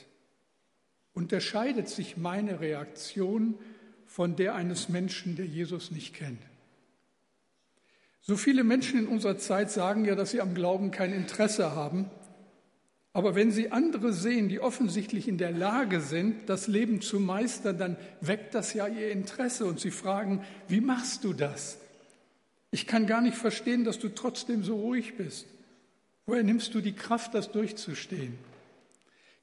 Unterscheidet 1.12 1.88
sich 1.88 2.16
meine 2.16 2.60
Reaktion 2.60 3.58
von 4.06 4.36
der 4.36 4.54
eines 4.54 4.88
Menschen, 4.88 5.36
der 5.36 5.46
Jesus 5.46 5.90
nicht 5.90 6.14
kennt? 6.14 6.40
So 8.22 8.36
viele 8.36 8.64
Menschen 8.64 9.00
in 9.00 9.06
unserer 9.06 9.38
Zeit 9.38 9.70
sagen 9.70 10.04
ja, 10.04 10.14
dass 10.14 10.30
sie 10.30 10.40
am 10.40 10.54
Glauben 10.54 10.90
kein 10.90 11.12
Interesse 11.12 11.74
haben. 11.74 12.10
Aber 13.12 13.34
wenn 13.34 13.50
sie 13.50 13.72
andere 13.72 14.12
sehen, 14.12 14.48
die 14.48 14.60
offensichtlich 14.60 15.26
in 15.26 15.36
der 15.36 15.50
Lage 15.50 16.00
sind, 16.00 16.48
das 16.48 16.68
Leben 16.68 17.00
zu 17.00 17.18
meistern, 17.18 17.76
dann 17.78 17.96
weckt 18.20 18.54
das 18.54 18.72
ja 18.72 18.86
ihr 18.86 19.10
Interesse 19.10 19.66
und 19.66 19.80
sie 19.80 19.90
fragen, 19.90 20.44
wie 20.68 20.80
machst 20.80 21.24
du 21.24 21.32
das? 21.32 21.78
Ich 22.70 22.86
kann 22.86 23.06
gar 23.06 23.20
nicht 23.20 23.36
verstehen, 23.36 23.84
dass 23.84 23.98
du 23.98 24.10
trotzdem 24.10 24.62
so 24.62 24.76
ruhig 24.76 25.16
bist. 25.16 25.46
Woher 26.30 26.44
nimmst 26.44 26.74
du 26.74 26.80
die 26.80 26.92
Kraft, 26.92 27.34
das 27.34 27.50
durchzustehen? 27.50 28.38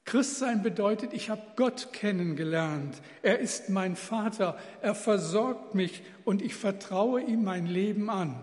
Christsein 0.06 0.62
bedeutet, 0.62 1.12
ich 1.12 1.28
habe 1.28 1.42
Gott 1.54 1.92
kennengelernt. 1.92 3.02
Er 3.20 3.40
ist 3.40 3.68
mein 3.68 3.94
Vater. 3.94 4.58
Er 4.80 4.94
versorgt 4.94 5.74
mich 5.74 6.02
und 6.24 6.40
ich 6.40 6.54
vertraue 6.54 7.20
ihm 7.20 7.44
mein 7.44 7.66
Leben 7.66 8.08
an. 8.08 8.42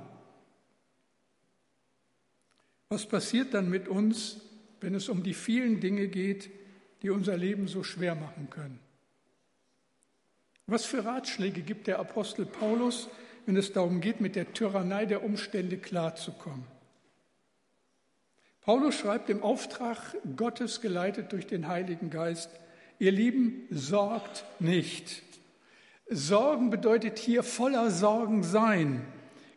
Was 2.89 3.07
passiert 3.07 3.55
dann 3.55 3.67
mit 3.67 3.87
uns, 3.87 4.41
wenn 4.79 4.93
es 4.93 5.09
um 5.09 5.23
die 5.23 5.33
vielen 5.33 5.79
Dinge 5.79 6.07
geht, 6.07 6.51
die 7.01 7.09
unser 7.09 7.37
Leben 7.37 7.67
so 7.67 7.81
schwer 7.81 8.13
machen 8.13 8.51
können? 8.51 8.79
Was 10.67 10.85
für 10.85 11.03
Ratschläge 11.03 11.61
gibt 11.61 11.87
der 11.87 11.97
Apostel 11.97 12.45
Paulus, 12.45 13.09
wenn 13.47 13.57
es 13.57 13.73
darum 13.73 14.01
geht, 14.01 14.21
mit 14.21 14.35
der 14.35 14.53
Tyrannei 14.53 15.07
der 15.07 15.23
Umstände 15.23 15.79
klarzukommen? 15.79 16.74
Paulus 18.65 18.95
schreibt 18.95 19.29
im 19.29 19.43
Auftrag 19.43 19.97
Gottes, 20.35 20.81
geleitet 20.81 21.31
durch 21.31 21.45
den 21.45 21.67
Heiligen 21.67 22.09
Geist, 22.09 22.49
ihr 22.97 23.11
Lieben, 23.11 23.67
sorgt 23.69 24.43
nicht. 24.59 25.21
Sorgen 26.09 26.71
bedeutet 26.71 27.19
hier 27.19 27.43
voller 27.43 27.91
Sorgen 27.91 28.41
sein. 28.41 29.05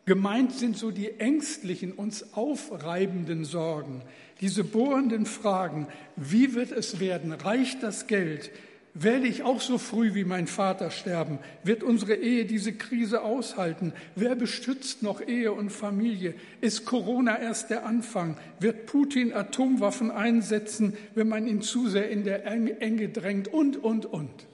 Gemeint 0.05 0.53
sind 0.53 0.77
so 0.77 0.91
die 0.91 1.19
ängstlichen, 1.19 1.91
uns 1.91 2.33
aufreibenden 2.35 3.45
Sorgen, 3.45 4.03
diese 4.41 4.63
bohrenden 4.63 5.25
Fragen, 5.25 5.87
wie 6.15 6.53
wird 6.53 6.71
es 6.71 6.99
werden, 6.99 7.31
reicht 7.31 7.81
das 7.81 8.05
Geld, 8.05 8.51
werde 8.93 9.27
ich 9.27 9.43
auch 9.43 9.61
so 9.61 9.77
früh 9.77 10.13
wie 10.13 10.23
mein 10.23 10.47
Vater 10.47 10.91
sterben? 10.91 11.39
Wird 11.63 11.83
unsere 11.83 12.15
Ehe 12.15 12.45
diese 12.45 12.73
Krise 12.73 13.21
aushalten? 13.21 13.93
Wer 14.15 14.35
bestützt 14.35 15.03
noch 15.03 15.21
Ehe 15.21 15.51
und 15.51 15.69
Familie? 15.69 16.33
Ist 16.61 16.85
Corona 16.85 17.39
erst 17.39 17.69
der 17.69 17.85
Anfang? 17.85 18.37
Wird 18.59 18.87
Putin 18.87 19.33
Atomwaffen 19.33 20.11
einsetzen, 20.11 20.97
wenn 21.15 21.27
man 21.27 21.47
ihn 21.47 21.61
zu 21.61 21.87
sehr 21.87 22.09
in 22.09 22.23
der 22.23 22.45
Enge 22.45 23.09
drängt? 23.09 23.47
Und, 23.47 23.77
und, 23.77 24.05
und. 24.05 24.47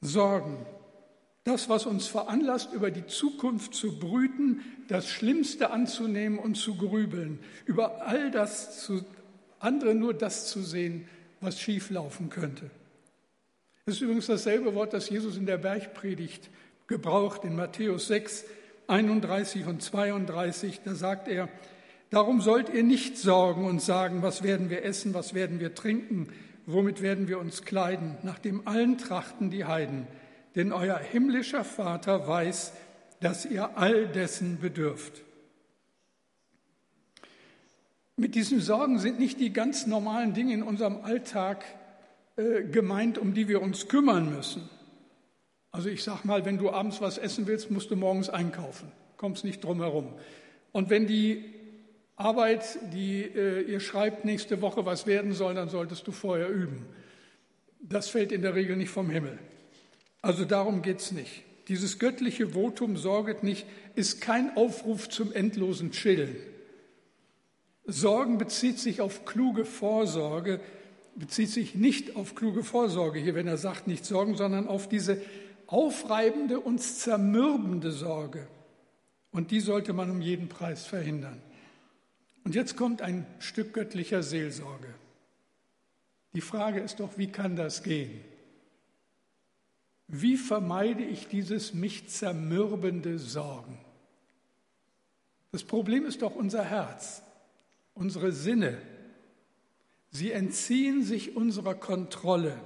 Sorgen. 0.00 0.66
Das, 1.44 1.68
was 1.68 1.86
uns 1.86 2.06
veranlasst, 2.06 2.72
über 2.72 2.92
die 2.92 3.06
Zukunft 3.06 3.74
zu 3.74 3.98
brüten, 3.98 4.60
das 4.86 5.08
Schlimmste 5.08 5.70
anzunehmen 5.70 6.38
und 6.38 6.56
zu 6.56 6.76
grübeln, 6.76 7.40
über 7.64 8.06
all 8.06 8.30
das 8.30 8.84
zu, 8.84 9.04
andere 9.58 9.94
nur 9.94 10.14
das 10.14 10.46
zu 10.46 10.62
sehen, 10.62 11.08
was 11.40 11.58
schieflaufen 11.58 12.30
könnte. 12.30 12.70
Das 13.92 13.98
ist 13.98 14.04
übrigens 14.04 14.26
dasselbe 14.26 14.74
Wort, 14.74 14.94
das 14.94 15.10
Jesus 15.10 15.36
in 15.36 15.44
der 15.44 15.58
Bergpredigt 15.58 16.48
gebraucht, 16.86 17.44
in 17.44 17.54
Matthäus 17.54 18.06
6, 18.06 18.46
31 18.86 19.66
und 19.66 19.82
32. 19.82 20.80
Da 20.82 20.94
sagt 20.94 21.28
er, 21.28 21.50
darum 22.08 22.40
sollt 22.40 22.70
ihr 22.70 22.84
nicht 22.84 23.18
sorgen 23.18 23.66
und 23.66 23.82
sagen, 23.82 24.22
was 24.22 24.42
werden 24.42 24.70
wir 24.70 24.82
essen, 24.82 25.12
was 25.12 25.34
werden 25.34 25.60
wir 25.60 25.74
trinken, 25.74 26.28
womit 26.64 27.02
werden 27.02 27.28
wir 27.28 27.38
uns 27.38 27.64
kleiden, 27.66 28.16
nach 28.22 28.38
dem 28.38 28.66
allen 28.66 28.96
trachten 28.96 29.50
die 29.50 29.66
Heiden. 29.66 30.06
Denn 30.56 30.72
euer 30.72 30.96
himmlischer 30.96 31.62
Vater 31.62 32.26
weiß, 32.26 32.72
dass 33.20 33.44
ihr 33.44 33.76
all 33.76 34.08
dessen 34.08 34.58
bedürft. 34.58 35.20
Mit 38.16 38.36
diesen 38.36 38.62
Sorgen 38.62 38.98
sind 38.98 39.18
nicht 39.18 39.38
die 39.38 39.52
ganz 39.52 39.86
normalen 39.86 40.32
Dinge 40.32 40.54
in 40.54 40.62
unserem 40.62 41.04
Alltag 41.04 41.66
äh, 42.36 42.62
gemeint, 42.62 43.18
um 43.18 43.34
die 43.34 43.48
wir 43.48 43.60
uns 43.60 43.88
kümmern 43.88 44.34
müssen. 44.34 44.68
Also 45.70 45.88
ich 45.88 46.02
sage 46.02 46.26
mal, 46.26 46.44
wenn 46.44 46.58
du 46.58 46.70
abends 46.70 47.00
was 47.00 47.18
essen 47.18 47.46
willst, 47.46 47.70
musst 47.70 47.90
du 47.90 47.96
morgens 47.96 48.28
einkaufen, 48.28 48.92
kommst 49.16 49.44
nicht 49.44 49.64
drum 49.64 49.80
herum. 49.80 50.12
Und 50.72 50.90
wenn 50.90 51.06
die 51.06 51.44
Arbeit, 52.16 52.78
die 52.92 53.22
äh, 53.22 53.62
ihr 53.62 53.80
schreibt, 53.80 54.24
nächste 54.24 54.60
Woche 54.60 54.86
was 54.86 55.06
werden 55.06 55.32
soll, 55.32 55.54
dann 55.54 55.68
solltest 55.68 56.06
du 56.06 56.12
vorher 56.12 56.48
üben. 56.48 56.86
Das 57.80 58.08
fällt 58.08 58.32
in 58.32 58.42
der 58.42 58.54
Regel 58.54 58.76
nicht 58.76 58.90
vom 58.90 59.10
Himmel. 59.10 59.38
Also 60.20 60.44
darum 60.44 60.82
geht 60.82 61.00
es 61.00 61.12
nicht. 61.12 61.42
Dieses 61.68 61.98
göttliche 61.98 62.48
Votum 62.54 62.96
sorget 62.96 63.42
nicht, 63.42 63.66
ist 63.94 64.20
kein 64.20 64.56
Aufruf 64.56 65.08
zum 65.08 65.32
endlosen 65.32 65.90
Chillen. 65.90 66.36
Sorgen 67.84 68.38
bezieht 68.38 68.78
sich 68.78 69.00
auf 69.00 69.24
kluge 69.24 69.64
Vorsorge, 69.64 70.60
bezieht 71.14 71.50
sich 71.50 71.74
nicht 71.74 72.16
auf 72.16 72.34
kluge 72.34 72.64
Vorsorge 72.64 73.18
hier, 73.18 73.34
wenn 73.34 73.46
er 73.46 73.58
sagt, 73.58 73.86
nicht 73.86 74.04
sorgen, 74.04 74.36
sondern 74.36 74.66
auf 74.66 74.88
diese 74.88 75.20
aufreibende, 75.66 76.60
uns 76.60 76.98
zermürbende 77.00 77.92
Sorge. 77.92 78.46
Und 79.30 79.50
die 79.50 79.60
sollte 79.60 79.92
man 79.92 80.10
um 80.10 80.20
jeden 80.20 80.48
Preis 80.48 80.84
verhindern. 80.86 81.40
Und 82.44 82.54
jetzt 82.54 82.76
kommt 82.76 83.02
ein 83.02 83.26
Stück 83.38 83.72
göttlicher 83.72 84.22
Seelsorge. 84.22 84.94
Die 86.34 86.40
Frage 86.40 86.80
ist 86.80 87.00
doch, 87.00 87.18
wie 87.18 87.28
kann 87.28 87.56
das 87.56 87.82
gehen? 87.82 88.20
Wie 90.08 90.36
vermeide 90.36 91.04
ich 91.04 91.28
dieses 91.28 91.72
mich 91.72 92.08
zermürbende 92.08 93.18
Sorgen? 93.18 93.78
Das 95.52 95.64
Problem 95.64 96.04
ist 96.04 96.22
doch 96.22 96.34
unser 96.34 96.64
Herz, 96.64 97.22
unsere 97.94 98.32
Sinne, 98.32 98.78
Sie 100.12 100.30
entziehen 100.30 101.02
sich 101.02 101.36
unserer 101.36 101.74
Kontrolle. 101.74 102.60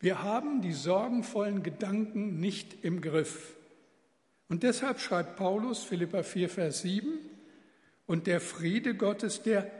Wir 0.00 0.24
haben 0.24 0.60
die 0.60 0.72
sorgenvollen 0.72 1.62
Gedanken 1.62 2.40
nicht 2.40 2.84
im 2.84 3.00
Griff. 3.00 3.54
Und 4.48 4.64
deshalb 4.64 4.98
schreibt 4.98 5.36
Paulus, 5.36 5.84
Philippa 5.84 6.24
4, 6.24 6.48
Vers 6.48 6.82
7, 6.82 7.20
und 8.06 8.26
der 8.26 8.40
Friede 8.40 8.96
Gottes, 8.96 9.42
der 9.42 9.70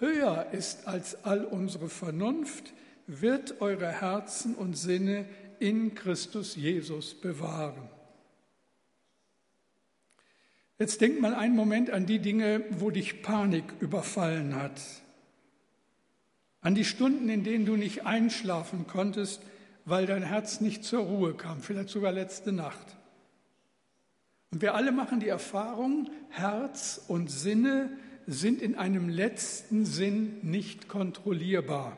höher 0.00 0.48
ist 0.50 0.88
als 0.88 1.24
all 1.24 1.44
unsere 1.44 1.88
Vernunft, 1.88 2.74
wird 3.06 3.60
eure 3.60 3.88
Herzen 3.88 4.54
und 4.56 4.76
Sinne 4.76 5.26
in 5.60 5.94
Christus 5.94 6.56
Jesus 6.56 7.14
bewahren. 7.14 7.88
Jetzt 10.80 11.00
denk 11.00 11.20
mal 11.20 11.34
einen 11.34 11.54
Moment 11.54 11.90
an 11.90 12.06
die 12.06 12.18
Dinge, 12.18 12.64
wo 12.70 12.90
dich 12.90 13.22
Panik 13.22 13.64
überfallen 13.80 14.56
hat 14.56 14.80
an 16.60 16.74
die 16.74 16.84
Stunden, 16.84 17.28
in 17.28 17.44
denen 17.44 17.66
du 17.66 17.76
nicht 17.76 18.06
einschlafen 18.06 18.86
konntest, 18.86 19.42
weil 19.84 20.06
dein 20.06 20.22
Herz 20.22 20.60
nicht 20.60 20.84
zur 20.84 21.00
Ruhe 21.00 21.34
kam, 21.34 21.62
vielleicht 21.62 21.88
sogar 21.88 22.12
letzte 22.12 22.52
Nacht. 22.52 22.96
Und 24.50 24.62
wir 24.62 24.74
alle 24.74 24.92
machen 24.92 25.20
die 25.20 25.28
Erfahrung, 25.28 26.10
Herz 26.28 27.02
und 27.08 27.30
Sinne 27.30 27.90
sind 28.26 28.60
in 28.60 28.74
einem 28.74 29.08
letzten 29.08 29.84
Sinn 29.84 30.38
nicht 30.42 30.88
kontrollierbar. 30.88 31.96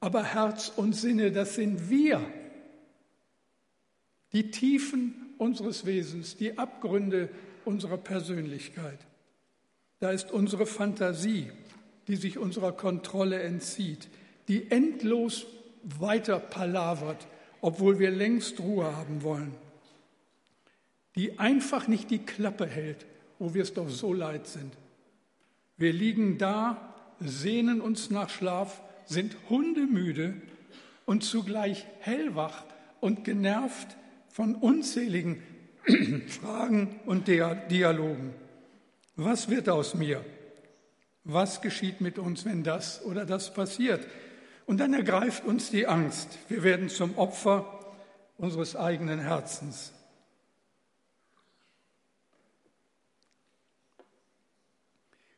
Aber 0.00 0.24
Herz 0.24 0.72
und 0.74 0.94
Sinne, 0.94 1.30
das 1.30 1.54
sind 1.54 1.90
wir. 1.90 2.20
Die 4.32 4.50
Tiefen 4.50 5.34
unseres 5.38 5.84
Wesens, 5.84 6.36
die 6.36 6.58
Abgründe 6.58 7.28
unserer 7.64 7.98
Persönlichkeit. 7.98 8.98
Da 9.98 10.10
ist 10.10 10.30
unsere 10.30 10.66
Fantasie, 10.66 11.50
die 12.10 12.16
sich 12.16 12.38
unserer 12.38 12.72
Kontrolle 12.72 13.40
entzieht, 13.40 14.08
die 14.48 14.68
endlos 14.72 15.46
weiter 15.84 16.40
palavert, 16.40 17.28
obwohl 17.60 18.00
wir 18.00 18.10
längst 18.10 18.58
Ruhe 18.58 18.96
haben 18.96 19.22
wollen, 19.22 19.54
die 21.14 21.38
einfach 21.38 21.86
nicht 21.86 22.10
die 22.10 22.18
Klappe 22.18 22.66
hält, 22.66 23.06
wo 23.38 23.54
wir 23.54 23.62
es 23.62 23.74
doch 23.74 23.88
so 23.88 24.12
leid 24.12 24.48
sind. 24.48 24.76
Wir 25.76 25.92
liegen 25.92 26.36
da, 26.36 26.94
sehnen 27.20 27.80
uns 27.80 28.10
nach 28.10 28.28
Schlaf, 28.28 28.82
sind 29.04 29.36
hundemüde 29.48 30.34
und 31.06 31.22
zugleich 31.22 31.86
hellwach 32.00 32.64
und 33.00 33.22
genervt 33.22 33.96
von 34.28 34.56
unzähligen 34.56 35.42
Fragen 36.26 36.98
und 37.06 37.28
Dialogen. 37.28 38.34
Was 39.14 39.48
wird 39.48 39.68
aus 39.68 39.94
mir? 39.94 40.24
Was 41.32 41.60
geschieht 41.60 42.00
mit 42.00 42.18
uns, 42.18 42.44
wenn 42.44 42.64
das 42.64 43.04
oder 43.04 43.24
das 43.24 43.54
passiert? 43.54 44.04
Und 44.66 44.78
dann 44.78 44.94
ergreift 44.94 45.44
uns 45.44 45.70
die 45.70 45.86
Angst. 45.86 46.38
Wir 46.48 46.64
werden 46.64 46.88
zum 46.88 47.16
Opfer 47.16 47.94
unseres 48.36 48.74
eigenen 48.74 49.20
Herzens. 49.20 49.92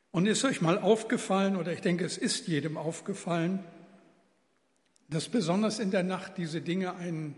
Und 0.09 0.25
ist 0.25 0.43
euch 0.45 0.61
mal 0.61 0.79
aufgefallen, 0.79 1.55
oder 1.57 1.73
ich 1.73 1.81
denke, 1.81 2.05
es 2.05 2.17
ist 2.17 2.47
jedem 2.47 2.77
aufgefallen, 2.77 3.63
dass 5.09 5.29
besonders 5.29 5.77
in 5.77 5.91
der 5.91 6.03
Nacht 6.03 6.37
diese 6.37 6.61
Dinge 6.61 6.95
einen 6.95 7.35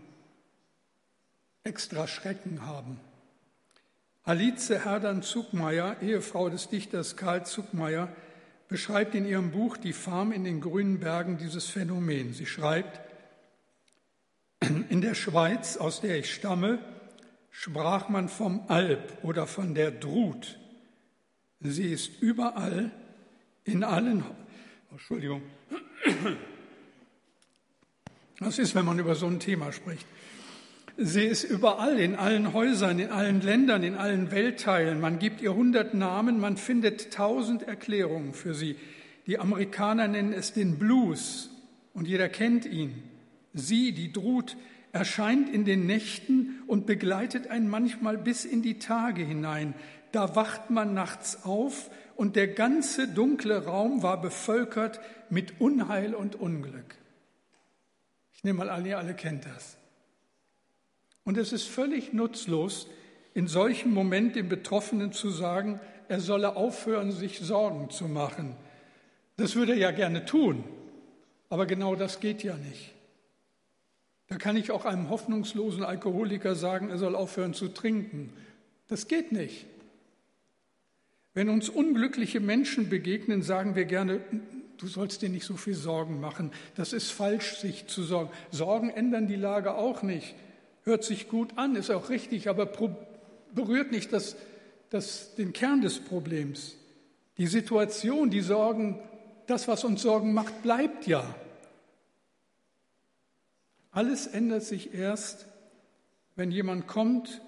extra 1.62 2.06
Schrecken 2.06 2.64
haben. 2.64 3.00
Alice 4.24 4.70
Herdan 4.70 5.22
Zugmeier, 5.22 5.96
Ehefrau 6.00 6.48
des 6.48 6.68
Dichters 6.68 7.16
Karl 7.16 7.44
Zugmeier, 7.44 8.08
beschreibt 8.68 9.14
in 9.14 9.26
ihrem 9.26 9.50
Buch 9.50 9.76
Die 9.76 9.92
Farm 9.92 10.32
in 10.32 10.44
den 10.44 10.60
grünen 10.60 11.00
Bergen 11.00 11.38
dieses 11.38 11.66
Phänomen. 11.66 12.32
Sie 12.32 12.46
schreibt, 12.46 13.00
in 14.88 15.00
der 15.00 15.14
Schweiz, 15.14 15.76
aus 15.76 16.00
der 16.00 16.18
ich 16.18 16.32
stamme, 16.32 16.78
sprach 17.50 18.08
man 18.08 18.28
vom 18.28 18.64
Alp 18.68 19.18
oder 19.22 19.46
von 19.46 19.74
der 19.74 19.90
Drut. 19.90 20.58
Sie 21.60 21.90
ist 21.90 22.20
überall, 22.20 22.90
in 23.64 23.82
allen, 23.82 24.24
Entschuldigung, 24.90 25.42
das 28.38 28.58
ist, 28.58 28.74
wenn 28.74 28.84
man 28.84 28.98
über 28.98 29.14
so 29.14 29.26
ein 29.26 29.40
Thema 29.40 29.72
spricht. 29.72 30.06
Sie 30.98 31.24
ist 31.24 31.44
überall, 31.44 31.98
in 31.98 32.14
allen 32.14 32.54
Häusern, 32.54 32.98
in 32.98 33.10
allen 33.10 33.42
Ländern, 33.42 33.82
in 33.82 33.96
allen 33.96 34.30
Weltteilen. 34.30 34.98
Man 34.98 35.18
gibt 35.18 35.42
ihr 35.42 35.54
hundert 35.54 35.92
Namen, 35.92 36.40
man 36.40 36.56
findet 36.56 37.12
tausend 37.12 37.62
Erklärungen 37.62 38.32
für 38.32 38.54
sie. 38.54 38.76
Die 39.26 39.38
Amerikaner 39.38 40.08
nennen 40.08 40.32
es 40.32 40.54
den 40.54 40.78
Blues 40.78 41.50
und 41.92 42.08
jeder 42.08 42.30
kennt 42.30 42.64
ihn. 42.64 43.02
Sie, 43.52 43.92
die 43.92 44.10
Drut, 44.10 44.56
erscheint 44.92 45.52
in 45.52 45.66
den 45.66 45.86
Nächten 45.86 46.62
und 46.66 46.86
begleitet 46.86 47.48
einen 47.48 47.68
manchmal 47.68 48.16
bis 48.16 48.46
in 48.46 48.62
die 48.62 48.78
Tage 48.78 49.22
hinein. 49.22 49.74
Da 50.12 50.34
wacht 50.34 50.70
man 50.70 50.94
nachts 50.94 51.44
auf 51.44 51.90
und 52.14 52.36
der 52.36 52.48
ganze 52.48 53.06
dunkle 53.06 53.66
Raum 53.66 54.02
war 54.02 54.18
bevölkert 54.22 55.00
mit 55.28 55.60
Unheil 55.60 56.14
und 56.14 56.36
Unglück. 56.36 56.94
Ich 58.32 58.44
nehme 58.44 58.60
mal 58.60 58.70
an, 58.70 58.86
ihr 58.86 58.96
alle 58.96 59.12
kennt 59.12 59.44
das. 59.44 59.76
Und 61.26 61.36
es 61.36 61.52
ist 61.52 61.64
völlig 61.64 62.12
nutzlos, 62.12 62.86
in 63.34 63.48
solchem 63.48 63.92
Moment 63.92 64.36
dem 64.36 64.48
Betroffenen 64.48 65.12
zu 65.12 65.28
sagen, 65.28 65.80
er 66.08 66.20
solle 66.20 66.54
aufhören, 66.54 67.10
sich 67.10 67.40
Sorgen 67.40 67.90
zu 67.90 68.06
machen. 68.06 68.54
Das 69.36 69.56
würde 69.56 69.72
er 69.72 69.78
ja 69.78 69.90
gerne 69.90 70.24
tun, 70.24 70.64
aber 71.50 71.66
genau 71.66 71.96
das 71.96 72.20
geht 72.20 72.44
ja 72.44 72.56
nicht. 72.56 72.94
Da 74.28 74.36
kann 74.36 74.56
ich 74.56 74.70
auch 74.70 74.84
einem 74.84 75.10
hoffnungslosen 75.10 75.82
Alkoholiker 75.82 76.54
sagen, 76.54 76.90
er 76.90 76.98
soll 76.98 77.16
aufhören 77.16 77.54
zu 77.54 77.68
trinken. 77.68 78.32
Das 78.86 79.08
geht 79.08 79.32
nicht. 79.32 79.66
Wenn 81.34 81.48
uns 81.48 81.68
unglückliche 81.68 82.38
Menschen 82.38 82.88
begegnen, 82.88 83.42
sagen 83.42 83.74
wir 83.74 83.84
gerne, 83.84 84.20
du 84.78 84.86
sollst 84.86 85.22
dir 85.22 85.28
nicht 85.28 85.44
so 85.44 85.56
viel 85.56 85.74
Sorgen 85.74 86.20
machen. 86.20 86.52
Das 86.76 86.92
ist 86.92 87.10
falsch, 87.10 87.56
sich 87.56 87.88
zu 87.88 88.04
sorgen. 88.04 88.30
Sorgen 88.52 88.90
ändern 88.90 89.26
die 89.26 89.36
Lage 89.36 89.74
auch 89.74 90.02
nicht. 90.04 90.36
Hört 90.86 91.02
sich 91.02 91.28
gut 91.28 91.58
an, 91.58 91.74
ist 91.74 91.90
auch 91.90 92.10
richtig, 92.10 92.48
aber 92.48 92.70
berührt 93.52 93.90
nicht 93.90 94.12
das, 94.12 94.36
das, 94.88 95.34
den 95.34 95.52
Kern 95.52 95.80
des 95.80 95.98
Problems. 95.98 96.76
Die 97.38 97.48
Situation, 97.48 98.30
die 98.30 98.40
Sorgen, 98.40 99.00
das, 99.48 99.66
was 99.66 99.82
uns 99.82 100.02
Sorgen 100.02 100.32
macht, 100.32 100.62
bleibt 100.62 101.08
ja. 101.08 101.34
Alles 103.90 104.28
ändert 104.28 104.62
sich 104.62 104.94
erst, 104.94 105.46
wenn 106.36 106.52
jemand 106.52 106.86
kommt 106.86 107.42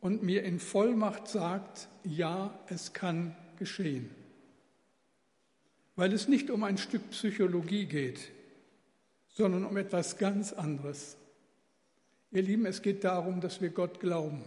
und 0.00 0.22
mir 0.22 0.42
in 0.42 0.60
Vollmacht 0.60 1.26
sagt, 1.26 1.88
ja, 2.04 2.52
es 2.68 2.92
kann 2.92 3.34
geschehen. 3.58 4.10
Weil 5.96 6.12
es 6.12 6.28
nicht 6.28 6.50
um 6.50 6.62
ein 6.64 6.76
Stück 6.76 7.08
Psychologie 7.12 7.86
geht, 7.86 8.30
sondern 9.28 9.64
um 9.64 9.78
etwas 9.78 10.18
ganz 10.18 10.52
anderes. 10.52 11.16
Ihr 12.34 12.42
Lieben, 12.42 12.66
es 12.66 12.82
geht 12.82 13.04
darum, 13.04 13.40
dass 13.40 13.60
wir 13.60 13.70
Gott 13.70 14.00
glauben. 14.00 14.42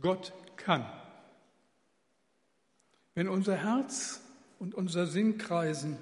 Gott 0.00 0.32
kann. 0.56 0.84
Wenn 3.14 3.28
unser 3.28 3.54
Herz 3.54 4.20
und 4.58 4.74
unser 4.74 5.06
Sinn 5.06 5.38
kreisen, 5.38 5.98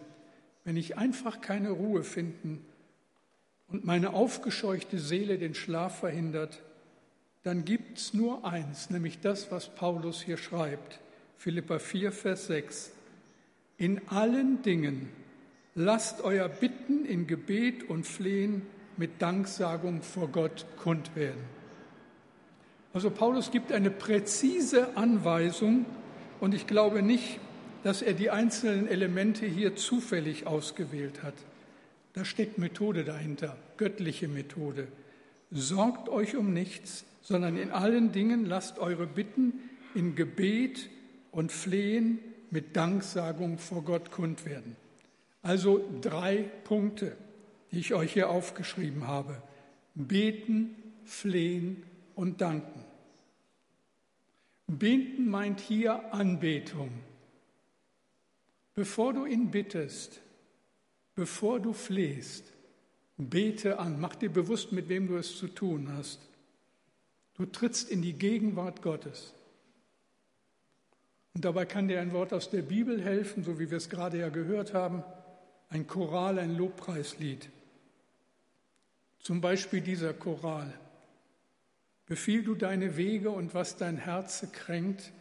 wenn 0.64 0.79
ich 0.79 0.97
einfach 0.97 1.42
keine 1.42 1.73
Ruhe 1.73 2.05
finden 2.05 2.64
und 3.68 3.85
meine 3.85 4.14
aufgescheuchte 4.14 4.99
Seele 4.99 5.37
den 5.37 5.55
Schlaf 5.55 5.99
verhindert, 5.99 6.62
dann 7.42 7.66
gibt 7.66 7.99
es 7.99 8.14
nur 8.14 8.47
eins, 8.47 8.88
nämlich 8.88 9.21
das, 9.21 9.53
was 9.53 9.75
Paulus 9.75 10.23
hier 10.23 10.38
schreibt. 10.38 11.01
Philippa 11.37 11.79
4, 11.79 12.12
Vers 12.12 12.47
6. 12.47 12.92
In 13.77 14.09
allen 14.09 14.62
Dingen 14.62 15.11
lasst 15.75 16.23
euer 16.23 16.49
Bitten 16.49 17.05
in 17.05 17.27
Gebet 17.27 17.85
und 17.90 18.07
Flehen 18.07 18.62
mit 18.99 19.23
Danksagung 19.23 20.03
vor 20.03 20.29
Gott 20.29 20.67
kund 20.77 21.17
werden. 21.17 21.41
Also 22.93 23.11
Paulus 23.11 23.51
gibt 23.51 23.73
eine 23.73 23.91
präzise 23.91 24.97
Anweisung 24.97 25.87
und 26.41 26.55
ich 26.55 26.67
glaube 26.67 27.03
nicht, 27.03 27.39
dass 27.85 28.03
er 28.03 28.13
die 28.13 28.31
einzelnen 28.31 28.89
Elemente 28.89 29.47
hier 29.47 29.77
zufällig 29.77 30.47
ausgewählt 30.47 31.23
hat. 31.23 31.35
Da 32.13 32.25
steckt 32.25 32.59
Methode 32.59 33.05
dahinter, 33.05 33.57
göttliche 33.77 34.27
Methode. 34.27 34.89
Sorgt 35.51 36.09
euch 36.09 36.37
um 36.37 36.53
nichts, 36.53 37.05
sondern 37.23 37.57
in 37.57 37.71
allen 37.71 38.11
Dingen 38.11 38.47
lasst 38.47 38.79
eure 38.79 39.07
Bitten 39.07 39.53
in 39.95 40.17
Gebet 40.17 40.89
und 41.31 41.53
Flehen 41.53 42.19
mit 42.51 42.77
Danksagung 42.77 43.59
vor 43.59 43.83
Gott 43.85 44.11
kund 44.11 44.45
werden. 44.45 44.77
Also 45.43 45.85
drei 46.01 46.45
Punkte 46.65 47.17
die 47.70 47.81
ich 47.81 47.94
euch 47.94 48.12
hier 48.12 48.31
aufgeschrieben 48.31 49.07
habe. 49.07 49.42
Beten, 49.94 50.76
flehen 51.04 51.83
und 52.14 52.40
danken. 52.40 52.85
Beten 54.66 55.28
meint 55.28 55.61
hier 55.61 56.12
Anbetung. 56.12 56.90
Bevor 58.74 59.12
du 59.12 59.24
ihn 59.26 59.50
bittest, 59.50 60.20
bevor 61.14 61.59
du 61.59 61.72
flehst, 61.72 62.44
bete 63.16 63.78
an. 63.78 63.98
Mach 63.98 64.14
dir 64.14 64.31
bewusst, 64.31 64.72
mit 64.72 64.88
wem 64.88 65.09
du 65.09 65.16
es 65.16 65.37
zu 65.37 65.48
tun 65.48 65.92
hast. 65.92 66.20
Du 67.35 67.46
trittst 67.46 67.90
in 67.90 68.02
die 68.02 68.12
Gegenwart 68.12 68.83
Gottes. 68.83 69.35
Und 71.35 71.44
dabei 71.44 71.66
kann 71.66 71.88
dir 71.88 72.00
ein 72.00 72.12
Wort 72.12 72.33
aus 72.33 72.50
der 72.50 72.62
Bibel 72.62 73.02
helfen, 73.02 73.44
so 73.44 73.59
wie 73.59 73.70
wir 73.70 73.78
es 73.78 73.88
gerade 73.88 74.18
ja 74.18 74.28
gehört 74.28 74.74
haben, 74.74 75.04
ein 75.70 75.87
Choral, 75.87 76.38
ein 76.38 76.57
Lobpreislied. 76.57 77.48
Zum 79.29 79.43
Beispiel 79.43 79.83
dieser 79.83 80.14
Choral. 80.14 80.73
Befiehl 82.07 82.43
du 82.43 82.55
deine 82.55 82.97
Wege 82.97 83.29
und 83.29 83.53
was 83.53 83.77
dein 83.77 83.99
Herze 83.99 84.47
kränkt, 84.47 85.12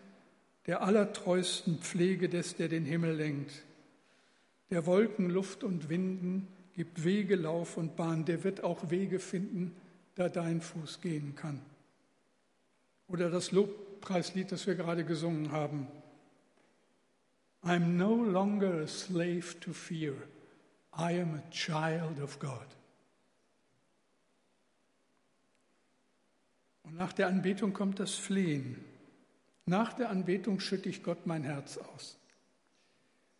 der 0.65 0.81
allertreusten 0.81 1.79
Pflege 1.79 2.29
des, 2.29 2.55
der 2.55 2.69
den 2.69 2.85
Himmel 2.85 3.17
lenkt. 3.17 3.65
Der 4.69 4.85
Wolken, 4.85 5.29
Luft 5.29 5.65
und 5.65 5.89
Winden 5.89 6.47
gibt 6.73 7.03
Wege, 7.03 7.35
Lauf 7.35 7.75
und 7.75 7.97
Bahn, 7.97 8.23
der 8.23 8.45
wird 8.45 8.63
auch 8.63 8.89
Wege 8.89 9.19
finden, 9.19 9.75
da 10.15 10.29
dein 10.29 10.61
Fuß 10.61 11.01
gehen 11.01 11.35
kann. 11.35 11.59
Oder 13.09 13.29
das 13.29 13.51
Lobpreislied, 13.51 14.53
das 14.53 14.67
wir 14.67 14.75
gerade 14.75 15.03
gesungen 15.03 15.51
haben. 15.51 15.85
I'm 17.61 17.97
no 17.97 18.23
longer 18.23 18.83
a 18.83 18.87
slave 18.87 19.59
to 19.59 19.73
fear. 19.73 20.13
I 20.97 21.19
am 21.19 21.33
a 21.33 21.51
child 21.51 22.21
of 22.21 22.39
God. 22.39 22.76
Und 26.87 26.95
nach 26.95 27.11
der 27.11 27.27
Anbetung 27.27 27.73
kommt 27.73 27.99
das 27.99 28.15
Flehen. 28.15 28.83
Nach 29.65 29.91
der 29.91 30.09
Anbetung 30.09 30.61
schütte 30.61 30.87
ich 30.87 31.03
Gott 31.03 31.27
mein 31.27 31.43
Herz 31.43 31.77
aus. 31.77 32.17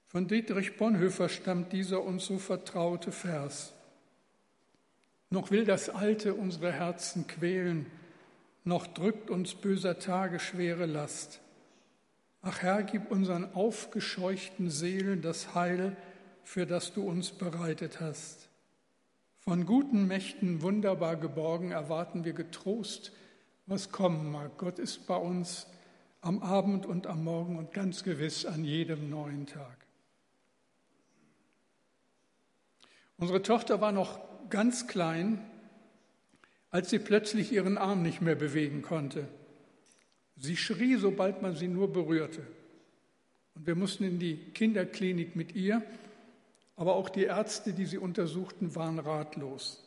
Von 0.07 0.27
Dietrich 0.27 0.75
Bonhoeffer 0.75 1.29
stammt 1.29 1.71
dieser 1.71 2.03
uns 2.03 2.25
so 2.25 2.39
vertraute 2.39 3.13
Vers. 3.13 3.73
Noch 5.29 5.49
will 5.51 5.63
das 5.63 5.89
Alte 5.89 6.33
unsere 6.33 6.73
Herzen 6.73 7.27
quälen, 7.27 7.85
noch 8.65 8.85
drückt 8.85 9.29
uns 9.29 9.55
böser 9.55 9.97
Tage 9.97 10.39
schwere 10.39 10.85
Last. 10.85 11.39
Ach 12.41 12.61
Herr, 12.61 12.83
gib 12.83 13.09
unseren 13.11 13.53
aufgescheuchten 13.53 14.69
Seelen 14.69 15.21
das 15.21 15.55
Heil, 15.55 15.95
für 16.43 16.65
das 16.65 16.93
du 16.93 17.07
uns 17.07 17.31
bereitet 17.31 18.01
hast. 18.01 18.49
Von 19.39 19.65
guten 19.65 20.07
Mächten 20.07 20.61
wunderbar 20.61 21.15
geborgen 21.15 21.71
erwarten 21.71 22.25
wir 22.25 22.33
getrost 22.33 23.13
was 23.67 23.91
kommen 23.91 24.31
mag. 24.31 24.57
Gott 24.57 24.79
ist 24.79 25.05
bei 25.07 25.17
uns 25.17 25.67
am 26.21 26.41
Abend 26.41 26.85
und 26.85 27.05
am 27.05 27.23
Morgen 27.23 27.57
und 27.57 27.73
ganz 27.73 28.03
gewiss 28.03 28.45
an 28.45 28.63
jedem 28.63 29.09
neuen 29.09 29.45
Tag. 29.45 29.77
Unsere 33.17 33.41
Tochter 33.41 33.81
war 33.81 33.91
noch 33.91 34.19
ganz 34.49 34.87
klein, 34.87 35.43
als 36.69 36.89
sie 36.89 36.99
plötzlich 36.99 37.51
ihren 37.51 37.77
Arm 37.77 38.01
nicht 38.01 38.21
mehr 38.21 38.35
bewegen 38.35 38.81
konnte. 38.81 39.27
Sie 40.35 40.55
schrie, 40.55 40.95
sobald 40.97 41.41
man 41.41 41.55
sie 41.55 41.67
nur 41.67 41.91
berührte. 41.91 42.45
Und 43.55 43.65
wir 43.65 43.75
mussten 43.75 44.03
in 44.03 44.19
die 44.19 44.37
Kinderklinik 44.37 45.35
mit 45.35 45.55
ihr, 45.55 45.81
aber 46.75 46.95
auch 46.95 47.09
die 47.09 47.23
Ärzte, 47.23 47.73
die 47.73 47.85
sie 47.85 47.97
untersuchten, 47.97 48.75
waren 48.75 48.99
ratlos. 48.99 49.86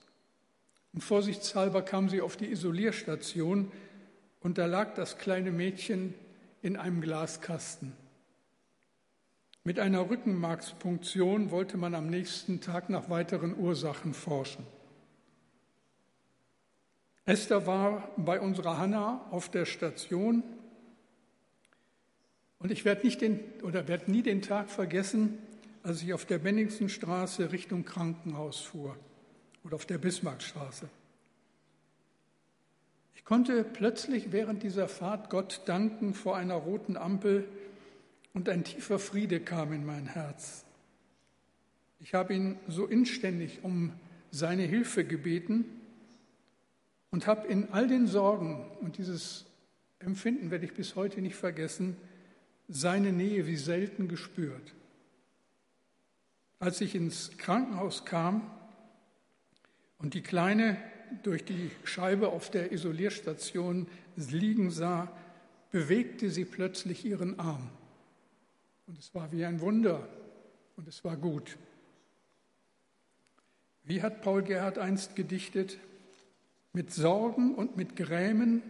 Und 0.92 1.02
vorsichtshalber 1.02 1.82
kam 1.82 2.08
sie 2.08 2.20
auf 2.20 2.36
die 2.36 2.50
Isolierstation 2.50 3.70
und 4.40 4.58
da 4.58 4.66
lag 4.66 4.94
das 4.94 5.18
kleine 5.18 5.52
Mädchen 5.52 6.14
in 6.62 6.76
einem 6.76 7.00
Glaskasten. 7.00 7.92
Mit 9.62 9.78
einer 9.78 10.08
Rückenmarkspunktion 10.08 11.50
wollte 11.50 11.76
man 11.76 11.94
am 11.94 12.08
nächsten 12.08 12.60
Tag 12.60 12.88
nach 12.88 13.10
weiteren 13.10 13.56
Ursachen 13.56 14.14
forschen. 14.14 14.66
Esther 17.26 17.66
war 17.66 18.10
bei 18.16 18.40
unserer 18.40 18.78
Hanna 18.78 19.26
auf 19.30 19.50
der 19.50 19.66
Station 19.66 20.42
und 22.58 22.72
ich 22.72 22.84
werde 22.84 23.04
nicht 23.04 23.20
den 23.20 23.40
oder 23.62 23.86
werde 23.86 24.10
nie 24.10 24.22
den 24.22 24.42
Tag 24.42 24.70
vergessen, 24.70 25.38
als 25.82 26.02
ich 26.02 26.12
auf 26.12 26.24
der 26.24 26.38
Benningsenstraße 26.38 27.52
Richtung 27.52 27.84
Krankenhaus 27.84 28.60
fuhr 28.60 28.96
oder 29.64 29.76
auf 29.76 29.86
der 29.86 29.98
Bismarckstraße. 29.98 30.88
Ich 33.14 33.24
konnte 33.24 33.62
plötzlich 33.64 34.32
während 34.32 34.62
dieser 34.62 34.88
Fahrt 34.88 35.30
Gott 35.30 35.62
danken 35.66 36.14
vor 36.14 36.36
einer 36.36 36.54
roten 36.54 36.96
Ampel 36.96 37.46
und 38.32 38.48
ein 38.48 38.64
tiefer 38.64 38.98
Friede 38.98 39.40
kam 39.40 39.72
in 39.72 39.84
mein 39.84 40.06
Herz. 40.06 40.64
Ich 42.00 42.14
habe 42.14 42.34
ihn 42.34 42.58
so 42.66 42.86
inständig 42.86 43.62
um 43.62 43.92
seine 44.30 44.62
Hilfe 44.62 45.04
gebeten 45.04 45.64
und 47.10 47.26
habe 47.26 47.46
in 47.48 47.68
all 47.72 47.88
den 47.88 48.06
Sorgen, 48.06 48.64
und 48.80 48.98
dieses 48.98 49.44
Empfinden 49.98 50.50
werde 50.50 50.64
ich 50.64 50.72
bis 50.72 50.96
heute 50.96 51.20
nicht 51.20 51.36
vergessen, 51.36 51.96
seine 52.68 53.12
Nähe 53.12 53.46
wie 53.46 53.56
selten 53.56 54.08
gespürt. 54.08 54.74
Als 56.58 56.80
ich 56.80 56.94
ins 56.94 57.36
Krankenhaus 57.36 58.04
kam 58.04 58.50
und 60.00 60.14
die 60.14 60.22
Kleine 60.22 60.76
durch 61.22 61.44
die 61.44 61.70
Scheibe 61.84 62.28
auf 62.28 62.50
der 62.50 62.72
Isolierstation 62.72 63.86
liegen 64.16 64.70
sah, 64.70 65.10
bewegte 65.70 66.30
sie 66.30 66.44
plötzlich 66.44 67.04
ihren 67.04 67.38
Arm. 67.38 67.70
Und 68.86 68.98
es 68.98 69.14
war 69.14 69.30
wie 69.32 69.44
ein 69.44 69.60
Wunder 69.60 70.08
und 70.76 70.88
es 70.88 71.04
war 71.04 71.16
gut. 71.16 71.56
Wie 73.84 74.02
hat 74.02 74.22
Paul 74.22 74.42
Gerhard 74.42 74.78
einst 74.78 75.16
gedichtet? 75.16 75.78
Mit 76.72 76.92
Sorgen 76.92 77.54
und 77.54 77.76
mit 77.76 77.96
Grämen 77.96 78.62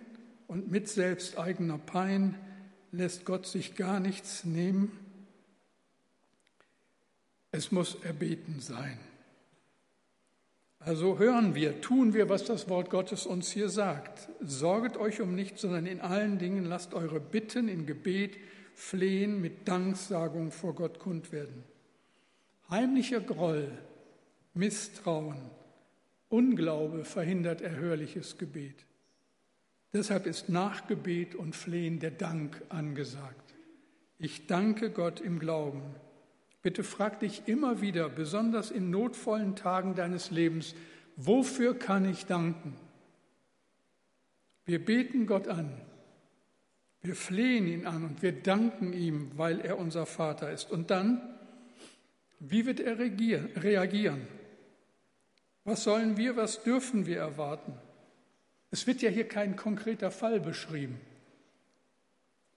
und 0.46 0.70
mit 0.70 0.88
selbsteigener 0.88 1.78
Pein 1.78 2.38
lässt 2.92 3.24
Gott 3.24 3.46
sich 3.46 3.76
gar 3.76 4.00
nichts 4.00 4.44
nehmen. 4.44 4.90
Es 7.52 7.72
muss 7.72 7.96
erbeten 8.02 8.60
sein. 8.60 8.98
Also 10.80 11.18
hören 11.18 11.54
wir, 11.54 11.82
tun 11.82 12.14
wir, 12.14 12.30
was 12.30 12.44
das 12.44 12.70
Wort 12.70 12.88
Gottes 12.88 13.26
uns 13.26 13.50
hier 13.50 13.68
sagt. 13.68 14.30
Sorget 14.40 14.96
euch 14.96 15.20
um 15.20 15.34
nichts, 15.34 15.60
sondern 15.60 15.84
in 15.84 16.00
allen 16.00 16.38
Dingen 16.38 16.64
lasst 16.64 16.94
eure 16.94 17.20
Bitten 17.20 17.68
in 17.68 17.86
Gebet 17.86 18.38
Flehen 18.74 19.42
mit 19.42 19.68
Danksagung 19.68 20.50
vor 20.50 20.74
Gott 20.74 20.98
kund 20.98 21.32
werden. 21.32 21.64
Heimlicher 22.70 23.20
Groll, 23.20 23.68
Misstrauen, 24.54 25.50
Unglaube 26.30 27.04
verhindert 27.04 27.60
erhörliches 27.60 28.38
Gebet. 28.38 28.86
Deshalb 29.92 30.26
ist 30.26 30.48
nach 30.48 30.86
Gebet 30.86 31.34
und 31.34 31.54
Flehen 31.54 31.98
der 31.98 32.12
Dank 32.12 32.62
angesagt. 32.70 33.54
Ich 34.18 34.46
danke 34.46 34.90
Gott 34.90 35.20
im 35.20 35.40
Glauben. 35.40 35.82
Bitte 36.62 36.84
frag 36.84 37.20
dich 37.20 37.42
immer 37.46 37.80
wieder, 37.80 38.08
besonders 38.08 38.70
in 38.70 38.90
notvollen 38.90 39.56
Tagen 39.56 39.94
deines 39.94 40.30
Lebens, 40.30 40.74
wofür 41.16 41.78
kann 41.78 42.08
ich 42.08 42.26
danken? 42.26 42.76
Wir 44.66 44.84
beten 44.84 45.26
Gott 45.26 45.48
an, 45.48 45.72
wir 47.02 47.14
flehen 47.14 47.66
ihn 47.66 47.86
an 47.86 48.04
und 48.04 48.22
wir 48.22 48.32
danken 48.32 48.92
ihm, 48.92 49.30
weil 49.36 49.60
er 49.60 49.78
unser 49.78 50.04
Vater 50.04 50.50
ist. 50.50 50.70
Und 50.70 50.90
dann, 50.90 51.20
wie 52.40 52.66
wird 52.66 52.80
er 52.80 52.98
reagieren? 52.98 54.28
Was 55.64 55.84
sollen 55.84 56.16
wir, 56.18 56.36
was 56.36 56.62
dürfen 56.62 57.06
wir 57.06 57.18
erwarten? 57.18 57.72
Es 58.70 58.86
wird 58.86 59.02
ja 59.02 59.10
hier 59.10 59.26
kein 59.26 59.56
konkreter 59.56 60.10
Fall 60.10 60.40
beschrieben. 60.40 61.00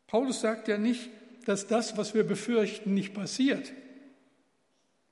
Paulus 0.08 0.42
sagt 0.42 0.68
ja 0.68 0.78
nicht, 0.78 1.10
dass 1.46 1.68
das, 1.68 1.98
was 1.98 2.14
wir 2.14 2.24
befürchten, 2.24 2.94
nicht 2.94 3.14
passiert. 3.14 3.74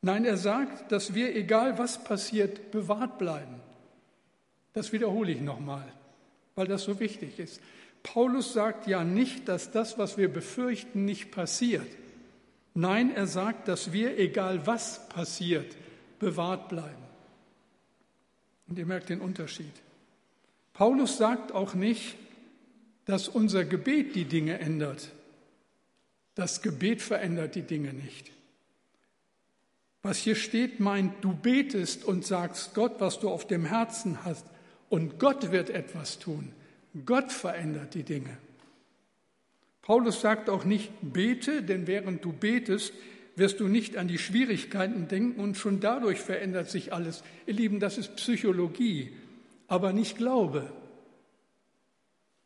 Nein, 0.01 0.25
er 0.25 0.37
sagt, 0.37 0.91
dass 0.91 1.13
wir, 1.13 1.35
egal 1.35 1.77
was 1.77 2.03
passiert, 2.03 2.71
bewahrt 2.71 3.19
bleiben. 3.19 3.61
Das 4.73 4.91
wiederhole 4.91 5.31
ich 5.31 5.41
nochmal, 5.41 5.87
weil 6.55 6.67
das 6.67 6.83
so 6.83 6.99
wichtig 6.99 7.37
ist. 7.39 7.61
Paulus 8.03 8.53
sagt 8.53 8.87
ja 8.87 9.03
nicht, 9.03 9.47
dass 9.47 9.71
das, 9.71 9.99
was 9.99 10.17
wir 10.17 10.31
befürchten, 10.31 11.05
nicht 11.05 11.31
passiert. 11.31 11.87
Nein, 12.73 13.13
er 13.13 13.27
sagt, 13.27 13.67
dass 13.67 13.91
wir, 13.91 14.17
egal 14.17 14.65
was 14.65 15.07
passiert, 15.09 15.75
bewahrt 16.19 16.69
bleiben. 16.69 17.03
Und 18.67 18.79
ihr 18.79 18.85
merkt 18.85 19.09
den 19.09 19.21
Unterschied. 19.21 19.73
Paulus 20.73 21.17
sagt 21.17 21.51
auch 21.51 21.73
nicht, 21.73 22.15
dass 23.05 23.27
unser 23.27 23.65
Gebet 23.65 24.15
die 24.15 24.25
Dinge 24.25 24.59
ändert. 24.59 25.11
Das 26.33 26.61
Gebet 26.61 27.01
verändert 27.01 27.55
die 27.55 27.63
Dinge 27.63 27.93
nicht. 27.93 28.31
Was 30.03 30.17
hier 30.17 30.35
steht, 30.35 30.79
meint, 30.79 31.23
du 31.23 31.33
betest 31.33 32.05
und 32.05 32.25
sagst 32.25 32.73
Gott, 32.73 32.95
was 32.99 33.19
du 33.19 33.29
auf 33.29 33.45
dem 33.45 33.65
Herzen 33.65 34.23
hast, 34.25 34.45
und 34.89 35.19
Gott 35.19 35.51
wird 35.51 35.69
etwas 35.69 36.19
tun. 36.19 36.51
Gott 37.05 37.31
verändert 37.31 37.93
die 37.93 38.03
Dinge. 38.03 38.37
Paulus 39.81 40.21
sagt 40.21 40.49
auch 40.49 40.65
nicht, 40.65 40.91
bete, 41.01 41.63
denn 41.63 41.87
während 41.87 42.25
du 42.25 42.33
betest, 42.33 42.93
wirst 43.35 43.59
du 43.59 43.67
nicht 43.67 43.97
an 43.97 44.07
die 44.07 44.17
Schwierigkeiten 44.17 45.07
denken 45.07 45.39
und 45.39 45.57
schon 45.57 45.79
dadurch 45.79 46.19
verändert 46.19 46.69
sich 46.69 46.93
alles. 46.93 47.23
Ihr 47.45 47.53
Lieben, 47.53 47.79
das 47.79 47.97
ist 47.97 48.15
Psychologie, 48.17 49.13
aber 49.67 49.93
nicht 49.93 50.17
Glaube. 50.17 50.71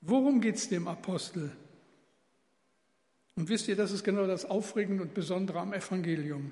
Worum 0.01 0.39
geht 0.39 0.55
es 0.55 0.69
dem 0.69 0.87
Apostel? 0.87 1.51
Und 3.35 3.49
wisst 3.49 3.67
ihr, 3.67 3.75
das 3.75 3.91
ist 3.91 4.03
genau 4.03 4.27
das 4.27 4.45
Aufregende 4.45 5.01
und 5.01 5.13
Besondere 5.13 5.59
am 5.59 5.73
Evangelium. 5.73 6.51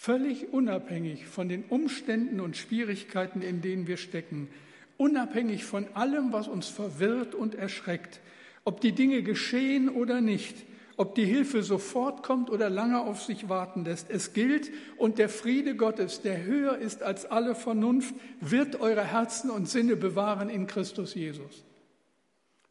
Völlig 0.00 0.52
unabhängig 0.52 1.26
von 1.26 1.48
den 1.48 1.64
Umständen 1.64 2.38
und 2.38 2.56
Schwierigkeiten, 2.56 3.42
in 3.42 3.62
denen 3.62 3.88
wir 3.88 3.96
stecken, 3.96 4.48
unabhängig 4.96 5.64
von 5.64 5.88
allem, 5.94 6.32
was 6.32 6.46
uns 6.46 6.68
verwirrt 6.68 7.34
und 7.34 7.56
erschreckt, 7.56 8.20
ob 8.62 8.80
die 8.80 8.92
Dinge 8.92 9.24
geschehen 9.24 9.88
oder 9.88 10.20
nicht, 10.20 10.54
ob 10.96 11.16
die 11.16 11.24
Hilfe 11.24 11.64
sofort 11.64 12.22
kommt 12.22 12.48
oder 12.48 12.70
lange 12.70 13.00
auf 13.00 13.24
sich 13.24 13.48
warten 13.48 13.84
lässt. 13.84 14.08
Es 14.08 14.34
gilt, 14.34 14.70
und 14.98 15.18
der 15.18 15.28
Friede 15.28 15.74
Gottes, 15.74 16.22
der 16.22 16.44
höher 16.44 16.78
ist 16.78 17.02
als 17.02 17.26
alle 17.26 17.56
Vernunft, 17.56 18.14
wird 18.40 18.80
eure 18.80 19.04
Herzen 19.04 19.50
und 19.50 19.68
Sinne 19.68 19.96
bewahren 19.96 20.48
in 20.48 20.68
Christus 20.68 21.16
Jesus. 21.16 21.64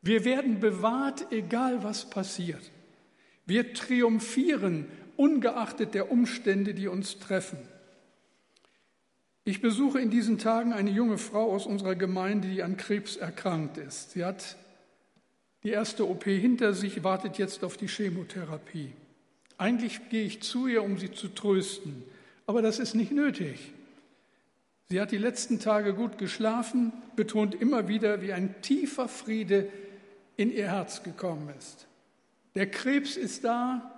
Wir 0.01 0.23
werden 0.23 0.61
bewahrt, 0.61 1.29
egal 1.33 1.83
was 1.83 2.09
passiert. 2.09 2.71
Wir 3.45 3.73
triumphieren, 3.73 4.85
ungeachtet 5.17 5.93
der 5.93 6.11
Umstände, 6.11 6.73
die 6.73 6.87
uns 6.87 7.19
treffen. 7.19 7.57
Ich 9.43 9.61
besuche 9.61 9.99
in 9.99 10.09
diesen 10.09 10.37
Tagen 10.37 10.73
eine 10.73 10.91
junge 10.91 11.17
Frau 11.17 11.53
aus 11.53 11.65
unserer 11.65 11.95
Gemeinde, 11.95 12.49
die 12.49 12.63
an 12.63 12.77
Krebs 12.77 13.15
erkrankt 13.15 13.77
ist. 13.77 14.11
Sie 14.11 14.25
hat 14.25 14.57
die 15.63 15.69
erste 15.69 16.07
OP 16.07 16.25
hinter 16.25 16.73
sich, 16.73 17.03
wartet 17.03 17.37
jetzt 17.37 17.63
auf 17.63 17.77
die 17.77 17.87
Chemotherapie. 17.87 18.91
Eigentlich 19.57 20.09
gehe 20.09 20.25
ich 20.25 20.41
zu 20.41 20.67
ihr, 20.67 20.83
um 20.83 20.97
sie 20.97 21.11
zu 21.11 21.29
trösten, 21.29 22.03
aber 22.45 22.61
das 22.61 22.79
ist 22.79 22.93
nicht 22.93 23.11
nötig. 23.11 23.73
Sie 24.89 25.01
hat 25.01 25.11
die 25.11 25.17
letzten 25.17 25.59
Tage 25.59 25.93
gut 25.93 26.17
geschlafen, 26.17 26.93
betont 27.15 27.55
immer 27.55 27.87
wieder, 27.87 28.21
wie 28.21 28.33
ein 28.33 28.61
tiefer 28.61 29.07
Friede 29.07 29.69
in 30.37 30.51
ihr 30.51 30.67
Herz 30.71 31.03
gekommen 31.03 31.49
ist. 31.57 31.87
Der 32.55 32.69
Krebs 32.69 33.17
ist 33.17 33.43
da, 33.43 33.96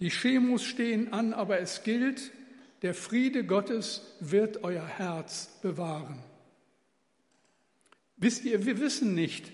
die 0.00 0.10
Chemos 0.10 0.64
stehen 0.64 1.12
an, 1.12 1.32
aber 1.32 1.60
es 1.60 1.82
gilt, 1.82 2.30
der 2.82 2.94
Friede 2.94 3.44
Gottes 3.44 4.02
wird 4.20 4.62
euer 4.62 4.86
Herz 4.86 5.58
bewahren. 5.62 6.18
Wisst 8.16 8.44
ihr, 8.44 8.64
wir 8.66 8.80
wissen 8.80 9.14
nicht, 9.14 9.50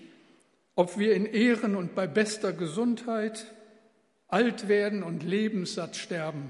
ob 0.75 0.97
wir 0.97 1.13
in 1.13 1.25
Ehren 1.25 1.75
und 1.75 1.95
bei 1.95 2.07
bester 2.07 2.53
Gesundheit 2.53 3.51
alt 4.27 4.67
werden 4.67 5.03
und 5.03 5.23
lebenssatt 5.23 5.95
sterben 5.95 6.49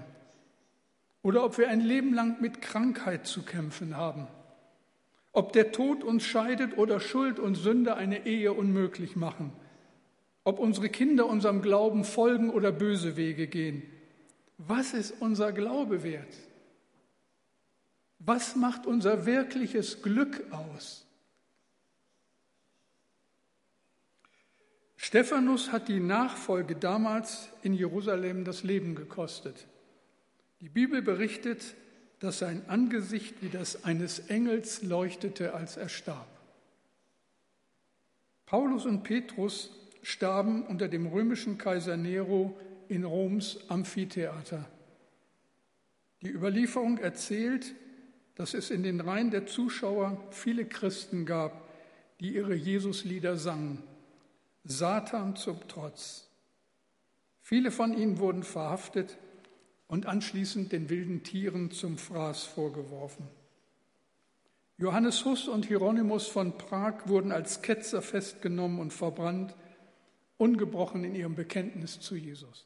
oder 1.21 1.43
ob 1.43 1.57
wir 1.57 1.69
ein 1.69 1.81
Leben 1.81 2.13
lang 2.13 2.41
mit 2.41 2.61
Krankheit 2.61 3.27
zu 3.27 3.43
kämpfen 3.43 3.97
haben, 3.97 4.27
ob 5.31 5.53
der 5.53 5.71
Tod 5.71 6.03
uns 6.03 6.23
scheidet 6.23 6.77
oder 6.77 6.99
Schuld 6.99 7.39
und 7.39 7.55
Sünde 7.55 7.95
eine 7.95 8.25
Ehe 8.25 8.53
unmöglich 8.53 9.15
machen, 9.15 9.51
ob 10.45 10.59
unsere 10.59 10.89
Kinder 10.89 11.25
unserem 11.25 11.61
Glauben 11.61 12.05
folgen 12.05 12.49
oder 12.51 12.71
böse 12.71 13.17
Wege 13.17 13.47
gehen. 13.47 13.83
Was 14.57 14.93
ist 14.93 15.15
unser 15.19 15.51
Glaube 15.51 16.03
wert? 16.03 16.33
Was 18.19 18.55
macht 18.55 18.85
unser 18.85 19.25
wirkliches 19.25 20.01
Glück 20.01 20.45
aus? 20.51 21.05
Stephanus 24.97 25.71
hat 25.71 25.87
die 25.87 25.99
Nachfolge 25.99 26.75
damals 26.75 27.49
in 27.61 27.73
Jerusalem 27.73 28.45
das 28.45 28.63
Leben 28.63 28.95
gekostet. 28.95 29.67
Die 30.61 30.69
Bibel 30.69 31.01
berichtet, 31.01 31.75
dass 32.19 32.39
sein 32.39 32.67
Angesicht 32.69 33.35
wie 33.41 33.49
das 33.49 33.83
eines 33.83 34.19
Engels 34.19 34.83
leuchtete, 34.83 35.53
als 35.53 35.75
er 35.75 35.89
starb. 35.89 36.27
Paulus 38.45 38.85
und 38.85 39.03
Petrus 39.03 39.71
starben 40.05 40.63
unter 40.67 40.87
dem 40.87 41.07
römischen 41.07 41.57
Kaiser 41.57 41.97
Nero 41.97 42.55
in 42.89 43.05
Roms 43.05 43.57
Amphitheater. 43.69 44.69
Die 46.21 46.29
Überlieferung 46.29 46.99
erzählt, 46.99 47.73
dass 48.35 48.53
es 48.53 48.69
in 48.69 48.83
den 48.83 49.01
Reihen 49.01 49.31
der 49.31 49.47
Zuschauer 49.47 50.21
viele 50.29 50.65
Christen 50.65 51.25
gab, 51.25 51.67
die 52.19 52.35
ihre 52.35 52.53
Jesuslieder 52.53 53.35
sangen. 53.35 53.81
Satan 54.63 55.35
zum 55.35 55.67
Trotz. 55.67 56.29
Viele 57.41 57.71
von 57.71 57.91
ihnen 57.97 58.19
wurden 58.19 58.43
verhaftet 58.43 59.17
und 59.87 60.05
anschließend 60.05 60.71
den 60.71 60.89
wilden 60.91 61.23
Tieren 61.23 61.71
zum 61.71 61.97
Fraß 61.97 62.43
vorgeworfen. 62.43 63.27
Johannes 64.77 65.25
Huss 65.25 65.47
und 65.47 65.65
Hieronymus 65.65 66.27
von 66.27 66.59
Prag 66.59 67.07
wurden 67.07 67.31
als 67.31 67.63
Ketzer 67.63 68.03
festgenommen 68.03 68.79
und 68.79 68.93
verbrannt, 68.93 69.55
ungebrochen 70.37 71.03
in 71.03 71.15
ihrem 71.15 71.35
Bekenntnis 71.35 71.99
zu 71.99 72.15
Jesus. 72.15 72.65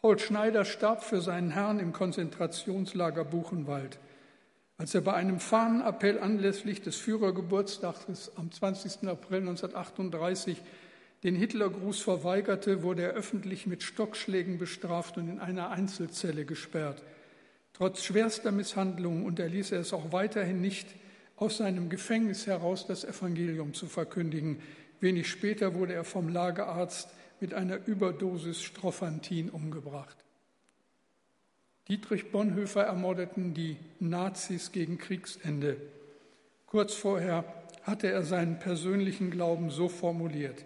Paul 0.00 0.18
Schneider 0.18 0.64
starb 0.64 1.02
für 1.02 1.20
seinen 1.20 1.50
Herrn 1.50 1.78
im 1.80 1.92
Konzentrationslager 1.92 3.24
Buchenwald. 3.24 3.98
Als 4.78 4.94
er 4.94 5.00
bei 5.00 5.14
einem 5.14 5.40
Fahnenappell 5.40 6.20
anlässlich 6.20 6.82
des 6.82 6.96
Führergeburtstages 6.96 8.32
am 8.36 8.52
20. 8.52 9.08
April 9.08 9.40
1938 9.40 10.60
den 11.24 11.34
Hitlergruß 11.34 12.02
verweigerte, 12.02 12.82
wurde 12.82 13.02
er 13.02 13.12
öffentlich 13.14 13.66
mit 13.66 13.82
Stockschlägen 13.82 14.58
bestraft 14.58 15.16
und 15.16 15.28
in 15.28 15.40
einer 15.40 15.70
Einzelzelle 15.70 16.44
gesperrt. 16.44 17.02
Trotz 17.72 18.04
schwerster 18.04 18.52
Misshandlungen 18.52 19.24
unterließ 19.24 19.72
er 19.72 19.80
es 19.80 19.92
auch 19.92 20.12
weiterhin 20.12 20.60
nicht, 20.60 20.88
aus 21.36 21.58
seinem 21.58 21.88
Gefängnis 21.88 22.46
heraus 22.46 22.86
das 22.86 23.04
Evangelium 23.04 23.74
zu 23.74 23.86
verkündigen. 23.86 24.60
Wenig 25.00 25.28
später 25.28 25.74
wurde 25.74 25.94
er 25.94 26.04
vom 26.04 26.28
Lagerarzt 26.28 27.08
mit 27.40 27.54
einer 27.54 27.86
Überdosis 27.86 28.62
Strophantin 28.62 29.50
umgebracht. 29.50 30.16
Dietrich 31.88 32.32
Bonhoeffer 32.32 32.82
ermordeten 32.82 33.54
die 33.54 33.76
Nazis 34.00 34.72
gegen 34.72 34.98
Kriegsende. 34.98 35.76
Kurz 36.66 36.94
vorher 36.94 37.44
hatte 37.82 38.10
er 38.10 38.24
seinen 38.24 38.58
persönlichen 38.58 39.30
Glauben 39.30 39.70
so 39.70 39.88
formuliert. 39.88 40.64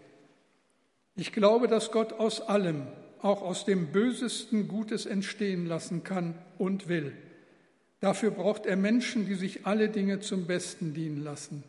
Ich 1.16 1.32
glaube, 1.32 1.68
dass 1.68 1.92
Gott 1.92 2.14
aus 2.14 2.40
allem, 2.40 2.86
auch 3.20 3.42
aus 3.42 3.66
dem 3.66 3.92
Bösesten 3.92 4.68
Gutes 4.68 5.04
entstehen 5.04 5.66
lassen 5.66 6.02
kann 6.04 6.34
und 6.56 6.88
will. 6.88 7.12
Dafür 8.00 8.30
braucht 8.30 8.64
er 8.64 8.76
Menschen, 8.76 9.26
die 9.26 9.34
sich 9.34 9.66
alle 9.66 9.90
Dinge 9.90 10.20
zum 10.20 10.46
Besten 10.46 10.94
dienen 10.94 11.22
lassen. 11.22 11.62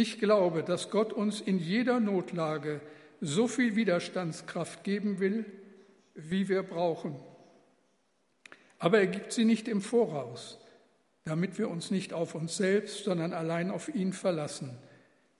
Ich 0.00 0.20
glaube, 0.20 0.62
dass 0.62 0.90
Gott 0.90 1.12
uns 1.12 1.40
in 1.40 1.58
jeder 1.58 1.98
Notlage 1.98 2.80
so 3.20 3.48
viel 3.48 3.74
Widerstandskraft 3.74 4.84
geben 4.84 5.18
will, 5.18 5.44
wie 6.14 6.48
wir 6.48 6.62
brauchen. 6.62 7.16
Aber 8.78 9.00
er 9.00 9.08
gibt 9.08 9.32
sie 9.32 9.44
nicht 9.44 9.66
im 9.66 9.80
Voraus, 9.80 10.60
damit 11.24 11.58
wir 11.58 11.68
uns 11.68 11.90
nicht 11.90 12.12
auf 12.12 12.36
uns 12.36 12.56
selbst, 12.56 13.02
sondern 13.02 13.32
allein 13.32 13.72
auf 13.72 13.92
ihn 13.92 14.12
verlassen. 14.12 14.78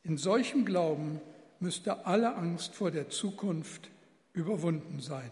In 0.02 0.16
solchem 0.16 0.64
Glauben 0.64 1.20
müsste 1.60 2.04
alle 2.04 2.34
Angst 2.34 2.74
vor 2.74 2.90
der 2.90 3.10
Zukunft 3.10 3.90
überwunden 4.32 4.98
sein. 4.98 5.30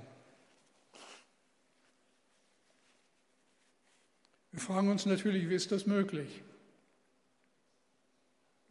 Wir 4.53 4.61
fragen 4.61 4.89
uns 4.89 5.05
natürlich, 5.05 5.49
wie 5.49 5.57
ist 5.57 5.73
das 5.73 5.85
möglich? 5.85 6.45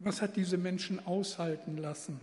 Was 0.06 0.22
hat 0.22 0.36
diese 0.36 0.56
Menschen 0.56 1.04
aushalten 1.04 1.78
lassen? 1.78 2.20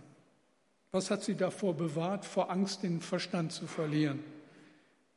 Was 0.90 1.10
hat 1.10 1.22
sie 1.22 1.34
davor 1.34 1.76
bewahrt, 1.76 2.24
vor 2.24 2.50
Angst 2.50 2.82
den 2.82 3.02
Verstand 3.02 3.52
zu 3.52 3.66
verlieren? 3.66 4.24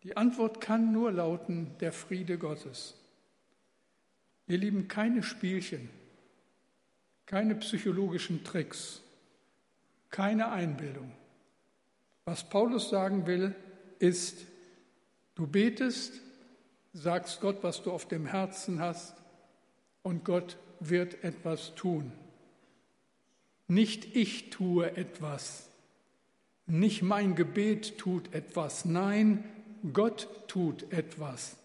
Die 0.04 0.18
Antwort 0.18 0.60
kann 0.60 0.92
nur 0.92 1.14
lauten, 1.14 1.72
der 1.80 1.94
Friede 1.94 2.38
Gottes. 2.38 2.96
Ihr 4.48 4.58
Lieben, 4.58 4.90
keine 4.90 5.24
Spielchen, 5.24 5.90
keine 7.26 7.56
psychologischen 7.56 8.44
Tricks, 8.44 9.02
keine 10.10 10.52
Einbildung. 10.52 11.14
Was 12.26 12.50
Paulus 12.50 12.90
sagen 12.90 13.28
will, 13.28 13.56
ist, 14.00 14.40
du 15.36 15.48
betest, 15.48 16.20
sagst 16.92 17.40
Gott, 17.40 17.60
was 17.62 17.82
du 17.82 17.94
auf 17.94 18.10
dem 18.10 18.26
Herzen 18.26 18.82
hast, 18.82 19.16
und 20.04 20.26
Gott 20.26 20.58
wird 20.82 21.24
etwas 21.24 21.74
tun. 21.74 22.12
Nicht 23.68 24.16
ich 24.16 24.50
tue 24.50 24.96
etwas, 24.96 25.70
nicht 26.66 27.02
mein 27.02 27.36
Gebet 27.36 27.98
tut 27.98 28.34
etwas, 28.34 28.86
nein, 28.86 29.44
Gott 29.94 30.30
tut 30.48 30.92
etwas. 30.92 31.58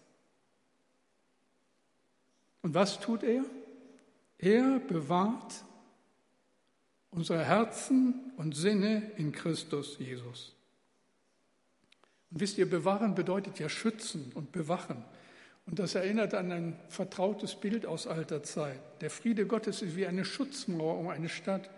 Und 2.61 2.73
was 2.73 2.99
tut 2.99 3.23
er? 3.23 3.43
Er 4.37 4.79
bewahrt 4.79 5.63
unsere 7.11 7.43
Herzen 7.43 8.31
und 8.37 8.55
Sinne 8.55 9.11
in 9.17 9.31
Christus 9.31 9.97
Jesus. 9.99 10.55
Und 12.31 12.39
wisst 12.39 12.57
ihr, 12.57 12.69
bewahren 12.69 13.13
bedeutet 13.15 13.59
ja 13.59 13.69
schützen 13.69 14.31
und 14.33 14.51
bewachen. 14.51 15.03
Und 15.65 15.79
das 15.79 15.95
erinnert 15.95 16.33
an 16.33 16.51
ein 16.51 16.79
vertrautes 16.89 17.55
Bild 17.55 17.85
aus 17.85 18.07
alter 18.07 18.43
Zeit. 18.43 18.81
Der 19.01 19.09
Friede 19.09 19.45
Gottes 19.45 19.81
ist 19.81 19.95
wie 19.95 20.07
eine 20.07 20.25
Schutzmauer 20.25 20.97
um 20.97 21.09
eine 21.09 21.29
Stadt, 21.29 21.69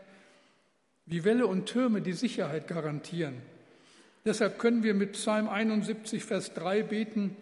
wie 1.06 1.24
Wälle 1.24 1.48
und 1.48 1.68
Türme 1.68 2.02
die 2.02 2.14
Sicherheit 2.14 2.68
garantieren. 2.68 3.36
Deshalb 4.26 4.58
können 4.58 4.84
wir 4.84 4.96
mit 4.96 5.14
Psalm 5.14 5.48
71, 5.48 6.24
Vers 6.24 6.54
3 6.56 6.84
beten, 6.84 7.36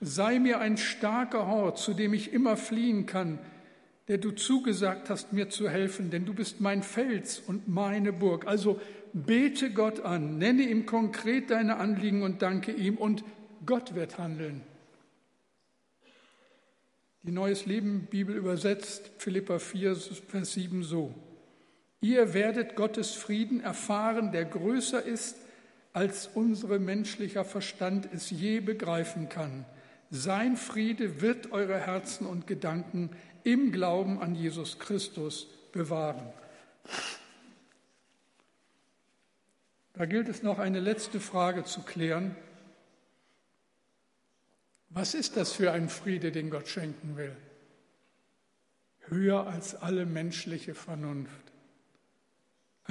sei 0.00 0.38
mir 0.38 0.60
ein 0.60 0.78
starker 0.78 1.46
Hort, 1.46 1.78
zu 1.78 1.92
dem 1.92 2.14
ich 2.14 2.32
immer 2.32 2.56
fliehen 2.56 3.06
kann, 3.06 3.38
der 4.08 4.18
du 4.18 4.32
zugesagt 4.32 5.10
hast, 5.10 5.32
mir 5.32 5.50
zu 5.50 5.68
helfen, 5.68 6.10
denn 6.10 6.24
du 6.24 6.34
bist 6.34 6.60
mein 6.60 6.82
Fels 6.82 7.38
und 7.38 7.68
meine 7.68 8.12
Burg. 8.12 8.46
Also 8.46 8.80
bete 9.12 9.70
Gott 9.70 10.00
an, 10.00 10.38
nenne 10.38 10.62
ihm 10.62 10.86
konkret 10.86 11.50
deine 11.50 11.76
Anliegen 11.76 12.22
und 12.22 12.42
danke 12.42 12.72
ihm 12.72 12.96
und 12.96 13.24
Gott 13.66 13.94
wird 13.94 14.18
handeln. 14.18 14.62
Die 17.22 17.30
Neues 17.30 17.66
Leben 17.66 18.08
Bibel 18.10 18.34
übersetzt 18.34 19.12
Philippa 19.18 19.60
4, 19.60 19.94
Vers 19.94 20.54
7 20.54 20.82
so. 20.82 21.14
Ihr 22.02 22.34
werdet 22.34 22.74
Gottes 22.74 23.12
Frieden 23.12 23.60
erfahren, 23.60 24.32
der 24.32 24.44
größer 24.44 25.00
ist, 25.00 25.36
als 25.92 26.26
unsere 26.26 26.80
menschlicher 26.80 27.44
Verstand 27.44 28.08
es 28.12 28.28
je 28.28 28.58
begreifen 28.58 29.28
kann. 29.28 29.64
Sein 30.10 30.56
Friede 30.56 31.20
wird 31.20 31.52
eure 31.52 31.78
Herzen 31.78 32.26
und 32.26 32.48
Gedanken 32.48 33.10
im 33.44 33.70
Glauben 33.70 34.20
an 34.20 34.34
Jesus 34.34 34.80
Christus 34.80 35.46
bewahren. 35.70 36.26
Da 39.92 40.04
gilt 40.06 40.28
es 40.28 40.42
noch 40.42 40.58
eine 40.58 40.80
letzte 40.80 41.20
Frage 41.20 41.62
zu 41.62 41.82
klären. 41.82 42.34
Was 44.88 45.14
ist 45.14 45.36
das 45.36 45.52
für 45.52 45.70
ein 45.70 45.88
Friede, 45.88 46.32
den 46.32 46.50
Gott 46.50 46.66
schenken 46.66 47.16
will? 47.16 47.36
Höher 49.02 49.46
als 49.46 49.76
alle 49.76 50.04
menschliche 50.04 50.74
Vernunft. 50.74 51.51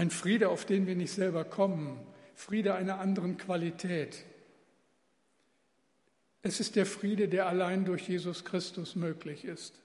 Ein 0.01 0.09
Friede, 0.09 0.49
auf 0.49 0.65
den 0.65 0.87
wir 0.87 0.95
nicht 0.95 1.13
selber 1.13 1.43
kommen. 1.45 1.95
Friede 2.33 2.73
einer 2.73 2.99
anderen 2.99 3.37
Qualität. 3.37 4.25
Es 6.41 6.59
ist 6.59 6.75
der 6.75 6.87
Friede, 6.87 7.27
der 7.27 7.45
allein 7.45 7.85
durch 7.85 8.09
Jesus 8.09 8.43
Christus 8.43 8.95
möglich 8.95 9.45
ist. 9.45 9.75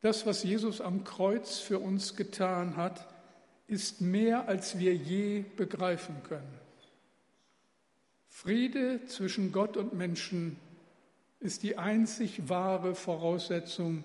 Das, 0.00 0.24
was 0.24 0.44
Jesus 0.44 0.80
am 0.80 1.04
Kreuz 1.04 1.58
für 1.58 1.78
uns 1.78 2.16
getan 2.16 2.78
hat, 2.78 3.06
ist 3.66 4.00
mehr, 4.00 4.48
als 4.48 4.78
wir 4.78 4.94
je 4.94 5.44
begreifen 5.58 6.16
können. 6.26 6.58
Friede 8.30 9.04
zwischen 9.08 9.52
Gott 9.52 9.76
und 9.76 9.92
Menschen 9.92 10.56
ist 11.38 11.62
die 11.62 11.76
einzig 11.76 12.48
wahre 12.48 12.94
Voraussetzung 12.94 14.04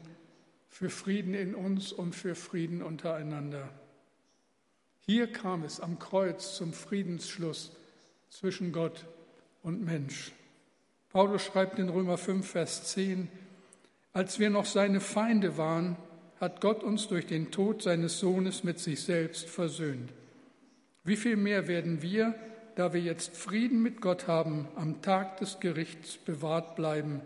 für 0.67 0.89
Frieden 0.89 1.33
in 1.33 1.55
uns 1.55 1.93
und 1.93 2.13
für 2.13 2.35
Frieden 2.35 2.83
untereinander. 2.83 3.69
Hier 5.09 5.31
kam 5.31 5.63
es 5.63 5.79
am 5.79 5.99
Kreuz 5.99 6.57
zum 6.57 6.73
Friedensschluss 6.73 7.71
zwischen 8.29 8.73
Gott 8.73 9.05
und 9.63 9.81
Mensch. 9.81 10.33
Paulus 11.07 11.43
schreibt 11.43 11.79
in 11.79 11.87
Römer 11.87 12.17
5, 12.17 12.45
Vers 12.45 12.83
10, 12.91 13.29
als 14.11 14.37
wir 14.37 14.49
noch 14.49 14.65
seine 14.65 14.99
Feinde 14.99 15.57
waren, 15.57 15.95
hat 16.41 16.59
Gott 16.59 16.83
uns 16.83 17.07
durch 17.07 17.25
den 17.25 17.51
Tod 17.51 17.83
seines 17.83 18.19
Sohnes 18.19 18.65
mit 18.65 18.79
sich 18.79 19.01
selbst 19.01 19.47
versöhnt. 19.47 20.11
Wie 21.05 21.15
viel 21.15 21.37
mehr 21.37 21.69
werden 21.69 22.01
wir, 22.01 22.35
da 22.75 22.91
wir 22.91 22.99
jetzt 22.99 23.37
Frieden 23.37 23.81
mit 23.81 24.01
Gott 24.01 24.27
haben, 24.27 24.67
am 24.75 25.01
Tag 25.01 25.37
des 25.37 25.61
Gerichts 25.61 26.17
bewahrt 26.17 26.75
bleiben, 26.75 27.21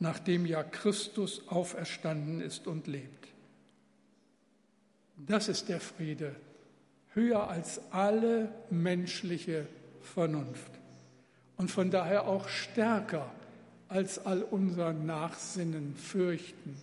nachdem 0.00 0.46
ja 0.46 0.64
Christus 0.64 1.46
auferstanden 1.46 2.40
ist 2.40 2.66
und 2.66 2.88
lebt. 2.88 3.28
Das 5.16 5.48
ist 5.48 5.68
der 5.68 5.80
Friede, 5.80 6.34
höher 7.14 7.48
als 7.48 7.80
alle 7.92 8.52
menschliche 8.70 9.66
Vernunft 10.00 10.70
und 11.56 11.70
von 11.70 11.90
daher 11.90 12.26
auch 12.26 12.48
stärker 12.48 13.30
als 13.88 14.24
all 14.24 14.42
unser 14.42 14.92
Nachsinnen, 14.92 15.96
Fürchten 15.96 16.76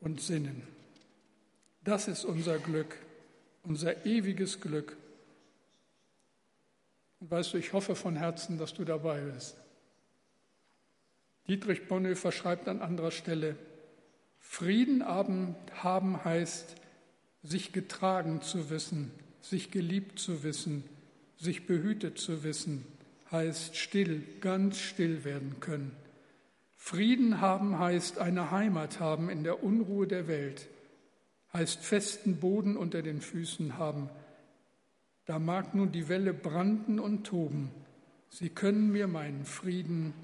und 0.00 0.20
Sinnen. 0.20 0.62
Das 1.82 2.08
ist 2.08 2.24
unser 2.24 2.58
Glück, 2.58 2.96
unser 3.64 4.06
ewiges 4.06 4.60
Glück. 4.60 4.96
Und 7.20 7.30
weißt 7.30 7.54
du, 7.54 7.58
ich 7.58 7.72
hoffe 7.72 7.96
von 7.96 8.16
Herzen, 8.16 8.58
dass 8.58 8.72
du 8.72 8.84
dabei 8.84 9.20
bist. 9.20 9.56
Dietrich 11.48 11.88
Bonhoeffer 11.88 12.32
schreibt 12.32 12.68
an 12.68 12.80
anderer 12.80 13.10
Stelle, 13.10 13.56
Frieden 14.38 15.04
haben 15.04 16.24
heißt, 16.24 16.76
sich 17.44 17.72
getragen 17.72 18.40
zu 18.40 18.70
wissen, 18.70 19.10
sich 19.40 19.70
geliebt 19.70 20.18
zu 20.18 20.42
wissen, 20.42 20.82
sich 21.36 21.66
behütet 21.66 22.18
zu 22.18 22.42
wissen, 22.42 22.84
heißt 23.30 23.76
still, 23.76 24.22
ganz 24.40 24.78
still 24.78 25.24
werden 25.24 25.60
können. 25.60 25.94
Frieden 26.76 27.40
haben 27.40 27.78
heißt 27.78 28.18
eine 28.18 28.50
Heimat 28.50 28.98
haben 29.00 29.28
in 29.28 29.44
der 29.44 29.62
Unruhe 29.62 30.06
der 30.06 30.26
Welt, 30.26 30.68
heißt 31.52 31.84
festen 31.84 32.40
Boden 32.40 32.76
unter 32.76 33.02
den 33.02 33.20
Füßen 33.20 33.78
haben. 33.78 34.08
Da 35.26 35.38
mag 35.38 35.74
nun 35.74 35.92
die 35.92 36.08
Welle 36.08 36.34
branden 36.34 36.98
und 36.98 37.24
toben, 37.24 37.70
sie 38.30 38.48
können 38.48 38.90
mir 38.90 39.06
meinen 39.06 39.44
Frieden 39.44 40.14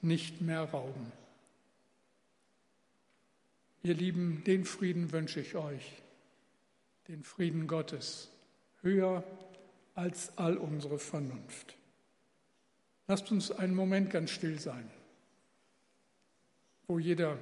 nicht 0.00 0.40
mehr 0.40 0.62
rauben. 0.62 1.12
Ihr 3.82 3.94
Lieben, 3.94 4.42
den 4.44 4.64
Frieden 4.64 5.12
wünsche 5.12 5.40
ich 5.40 5.54
euch, 5.54 6.02
den 7.08 7.24
Frieden 7.24 7.66
Gottes, 7.66 8.30
höher 8.82 9.24
als 9.94 10.36
all 10.36 10.58
unsere 10.58 10.98
Vernunft. 10.98 11.76
Lasst 13.06 13.32
uns 13.32 13.50
einen 13.50 13.74
Moment 13.74 14.10
ganz 14.10 14.30
still 14.30 14.60
sein, 14.60 14.88
wo 16.86 16.98
jeder 16.98 17.38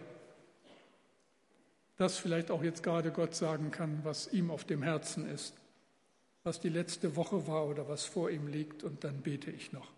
das 1.97 2.17
vielleicht 2.19 2.51
auch 2.51 2.63
jetzt 2.63 2.83
gerade 2.83 3.11
Gott 3.11 3.35
sagen 3.35 3.73
kann, 3.73 4.05
was 4.05 4.33
ihm 4.33 4.51
auf 4.51 4.65
dem 4.65 4.83
Herzen 4.83 5.29
ist, 5.29 5.55
was 6.45 6.61
die 6.61 6.69
letzte 6.69 7.17
Woche 7.17 7.49
war 7.49 7.67
oder 7.67 7.89
was 7.89 8.05
vor 8.05 8.31
ihm 8.31 8.47
liegt, 8.47 8.85
und 8.85 9.03
dann 9.03 9.23
bete 9.23 9.51
ich 9.51 9.73
noch. 9.73 9.96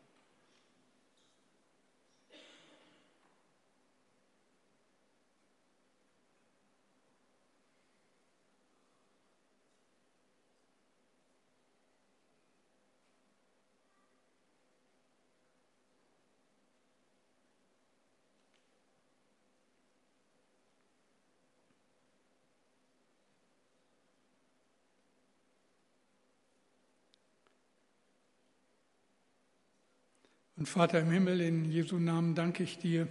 Und 30.58 30.66
Vater 30.66 30.98
im 31.00 31.10
Himmel, 31.12 31.40
in 31.40 31.70
Jesu 31.70 32.00
Namen 32.00 32.34
danke 32.34 32.64
ich 32.64 32.78
dir, 32.78 33.06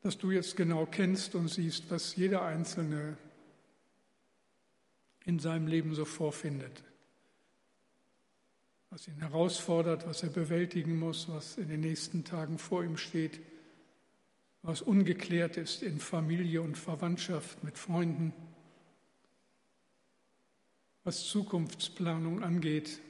dass 0.00 0.16
du 0.16 0.30
jetzt 0.30 0.56
genau 0.56 0.86
kennst 0.86 1.34
und 1.34 1.48
siehst, 1.48 1.90
was 1.90 2.14
jeder 2.14 2.42
Einzelne 2.42 3.16
in 5.24 5.40
seinem 5.40 5.66
Leben 5.66 5.94
so 5.96 6.04
vorfindet, 6.04 6.84
was 8.90 9.08
ihn 9.08 9.18
herausfordert, 9.18 10.06
was 10.06 10.22
er 10.22 10.30
bewältigen 10.30 11.00
muss, 11.00 11.28
was 11.28 11.58
in 11.58 11.68
den 11.68 11.80
nächsten 11.80 12.22
Tagen 12.22 12.58
vor 12.58 12.84
ihm 12.84 12.96
steht, 12.98 13.40
was 14.62 14.82
ungeklärt 14.82 15.56
ist 15.56 15.82
in 15.82 15.98
Familie 15.98 16.62
und 16.62 16.78
Verwandtschaft 16.78 17.64
mit 17.64 17.76
Freunden, 17.76 18.32
was 21.02 21.24
Zukunftsplanung 21.24 22.44
angeht, 22.44 23.00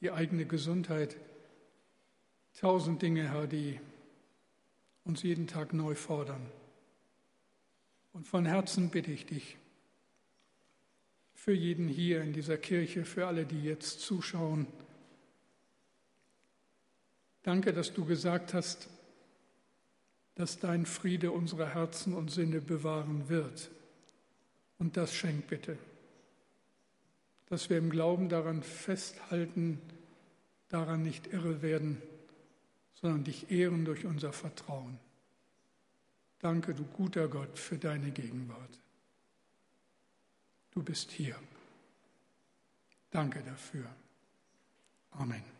die 0.00 0.10
eigene 0.10 0.46
Gesundheit. 0.46 1.16
Tausend 2.58 3.02
Dinge, 3.02 3.30
Herr, 3.30 3.46
die 3.46 3.78
uns 5.04 5.22
jeden 5.22 5.46
Tag 5.46 5.72
neu 5.72 5.94
fordern. 5.94 6.44
Und 8.12 8.26
von 8.26 8.44
Herzen 8.44 8.90
bitte 8.90 9.12
ich 9.12 9.26
dich, 9.26 9.56
für 11.34 11.52
jeden 11.52 11.88
hier 11.88 12.22
in 12.22 12.32
dieser 12.32 12.58
Kirche, 12.58 13.04
für 13.04 13.26
alle, 13.26 13.46
die 13.46 13.62
jetzt 13.62 14.00
zuschauen, 14.00 14.66
danke, 17.42 17.72
dass 17.72 17.94
du 17.94 18.04
gesagt 18.04 18.52
hast, 18.52 18.88
dass 20.34 20.58
dein 20.58 20.86
Friede 20.86 21.32
unsere 21.32 21.74
Herzen 21.74 22.14
und 22.14 22.30
Sinne 22.30 22.60
bewahren 22.60 23.28
wird. 23.28 23.70
Und 24.78 24.96
das 24.96 25.14
schenk 25.14 25.46
bitte 25.46 25.78
dass 27.50 27.68
wir 27.68 27.78
im 27.78 27.90
Glauben 27.90 28.28
daran 28.28 28.62
festhalten, 28.62 29.82
daran 30.68 31.02
nicht 31.02 31.26
irre 31.26 31.62
werden, 31.62 32.00
sondern 32.92 33.24
dich 33.24 33.50
ehren 33.50 33.84
durch 33.84 34.06
unser 34.06 34.32
Vertrauen. 34.32 34.98
Danke, 36.38 36.74
du 36.74 36.84
guter 36.84 37.28
Gott, 37.28 37.58
für 37.58 37.76
deine 37.76 38.12
Gegenwart. 38.12 38.80
Du 40.70 40.82
bist 40.82 41.10
hier. 41.10 41.36
Danke 43.10 43.42
dafür. 43.42 43.84
Amen. 45.10 45.59